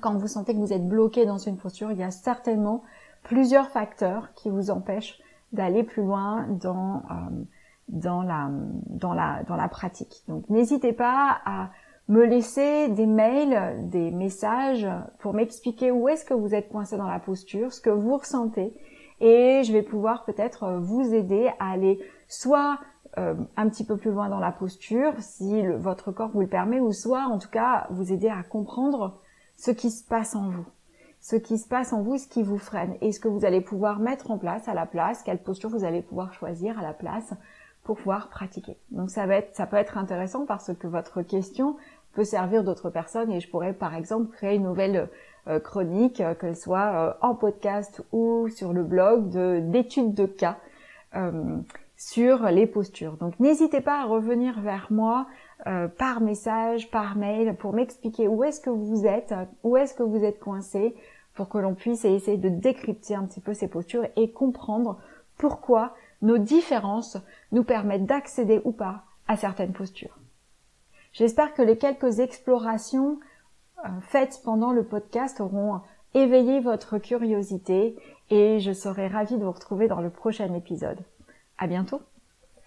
Quand 0.00 0.16
vous 0.16 0.28
sentez 0.28 0.54
que 0.54 0.60
vous 0.60 0.72
êtes 0.72 0.86
bloqué 0.86 1.26
dans 1.26 1.38
une 1.38 1.56
posture, 1.56 1.90
il 1.90 1.98
y 1.98 2.04
a 2.04 2.12
certainement 2.12 2.82
plusieurs 3.24 3.68
facteurs 3.68 4.32
qui 4.34 4.48
vous 4.48 4.70
empêchent 4.70 5.18
d'aller 5.52 5.82
plus 5.82 6.02
loin 6.02 6.46
dans, 6.48 7.02
euh, 7.10 7.44
dans, 7.88 8.22
la, 8.22 8.48
dans, 8.86 9.12
la, 9.12 9.42
dans 9.44 9.56
la 9.56 9.68
pratique. 9.68 10.22
Donc 10.28 10.48
n'hésitez 10.48 10.92
pas 10.92 11.40
à 11.44 11.70
me 12.08 12.24
laisser 12.24 12.88
des 12.88 13.06
mails, 13.06 13.88
des 13.88 14.10
messages 14.10 14.86
pour 15.18 15.34
m'expliquer 15.34 15.90
où 15.90 16.08
est-ce 16.08 16.24
que 16.24 16.34
vous 16.34 16.54
êtes 16.54 16.68
coincé 16.68 16.96
dans 16.96 17.06
la 17.06 17.20
posture, 17.20 17.72
ce 17.72 17.80
que 17.80 17.90
vous 17.90 18.16
ressentez, 18.16 18.74
et 19.20 19.62
je 19.64 19.72
vais 19.72 19.82
pouvoir 19.82 20.24
peut-être 20.24 20.64
euh, 20.64 20.78
vous 20.80 21.14
aider 21.14 21.48
à 21.60 21.70
aller 21.70 22.00
soit 22.28 22.78
euh, 23.18 23.34
un 23.56 23.68
petit 23.68 23.84
peu 23.84 23.96
plus 23.96 24.10
loin 24.10 24.28
dans 24.28 24.40
la 24.40 24.52
posture, 24.52 25.12
si 25.20 25.66
votre 25.66 26.12
corps 26.12 26.30
vous 26.30 26.40
le 26.40 26.48
permet, 26.48 26.80
ou 26.80 26.92
soit 26.92 27.24
en 27.24 27.38
tout 27.38 27.50
cas 27.50 27.86
vous 27.90 28.12
aider 28.12 28.28
à 28.28 28.42
comprendre 28.42 29.20
ce 29.56 29.70
qui 29.70 29.90
se 29.90 30.04
passe 30.04 30.34
en 30.34 30.48
vous, 30.48 30.66
ce 31.20 31.36
qui 31.36 31.58
se 31.58 31.68
passe 31.68 31.92
en 31.92 32.02
vous, 32.02 32.18
ce 32.18 32.26
qui 32.26 32.42
vous 32.42 32.58
freine, 32.58 32.96
et 33.00 33.12
ce 33.12 33.20
que 33.20 33.28
vous 33.28 33.44
allez 33.44 33.60
pouvoir 33.60 34.00
mettre 34.00 34.30
en 34.30 34.38
place 34.38 34.66
à 34.66 34.74
la 34.74 34.86
place, 34.86 35.22
quelle 35.22 35.42
posture 35.42 35.70
vous 35.70 35.84
allez 35.84 36.02
pouvoir 36.02 36.32
choisir 36.32 36.78
à 36.78 36.82
la 36.82 36.94
place 36.94 37.32
pour 37.84 37.96
pouvoir 37.96 38.28
pratiquer. 38.28 38.76
Donc 38.90 39.10
ça 39.10 39.26
va 39.26 39.36
être, 39.36 39.54
ça 39.54 39.66
peut 39.66 39.76
être 39.76 39.98
intéressant 39.98 40.46
parce 40.46 40.72
que 40.74 40.86
votre 40.86 41.22
question 41.22 41.76
peut 42.12 42.24
servir 42.24 42.62
d'autres 42.62 42.90
personnes 42.90 43.32
et 43.32 43.40
je 43.40 43.48
pourrais 43.48 43.72
par 43.72 43.94
exemple 43.94 44.34
créer 44.36 44.56
une 44.56 44.64
nouvelle 44.64 45.08
euh, 45.48 45.58
chronique, 45.58 46.20
euh, 46.20 46.34
qu'elle 46.34 46.56
soit 46.56 46.92
euh, 46.94 47.12
en 47.20 47.34
podcast 47.34 48.02
ou 48.12 48.48
sur 48.48 48.72
le 48.72 48.84
blog 48.84 49.30
d'études 49.70 50.14
de, 50.14 50.26
cas 50.26 50.58
sur 51.96 52.46
les 52.46 52.66
postures. 52.66 53.16
Donc 53.16 53.38
n'hésitez 53.38 53.80
pas 53.80 54.00
à 54.00 54.04
revenir 54.04 54.60
vers 54.60 54.86
moi 54.90 55.26
par 55.98 56.20
message, 56.20 56.90
par 56.90 57.16
mail 57.16 57.54
pour 57.54 57.72
m'expliquer 57.72 58.26
où 58.26 58.42
est-ce 58.42 58.60
que 58.60 58.70
vous 58.70 59.06
êtes, 59.06 59.32
où 59.62 59.76
est-ce 59.76 59.94
que 59.94 60.02
vous 60.02 60.24
êtes 60.24 60.40
coincé 60.40 60.96
pour 61.34 61.48
que 61.48 61.58
l'on 61.58 61.74
puisse 61.74 62.04
essayer 62.04 62.38
de 62.38 62.48
décrypter 62.48 63.14
un 63.14 63.24
petit 63.24 63.40
peu 63.40 63.54
ces 63.54 63.68
postures 63.68 64.06
et 64.16 64.32
comprendre 64.32 64.98
pourquoi 65.38 65.94
nos 66.22 66.38
différences 66.38 67.18
nous 67.50 67.64
permettent 67.64 68.06
d'accéder 68.06 68.60
ou 68.64 68.72
pas 68.72 69.04
à 69.28 69.36
certaines 69.36 69.72
postures. 69.72 70.18
J'espère 71.12 71.52
que 71.52 71.62
les 71.62 71.76
quelques 71.76 72.20
explorations 72.20 73.18
euh, 73.84 73.88
faites 74.00 74.40
pendant 74.44 74.72
le 74.72 74.84
podcast 74.84 75.40
auront 75.40 75.80
éveillé 76.14 76.60
votre 76.60 76.98
curiosité 76.98 77.96
et 78.30 78.60
je 78.60 78.72
serai 78.72 79.08
ravie 79.08 79.36
de 79.36 79.44
vous 79.44 79.52
retrouver 79.52 79.88
dans 79.88 80.00
le 80.00 80.10
prochain 80.10 80.54
épisode. 80.54 81.00
À 81.58 81.66
bientôt! 81.66 82.00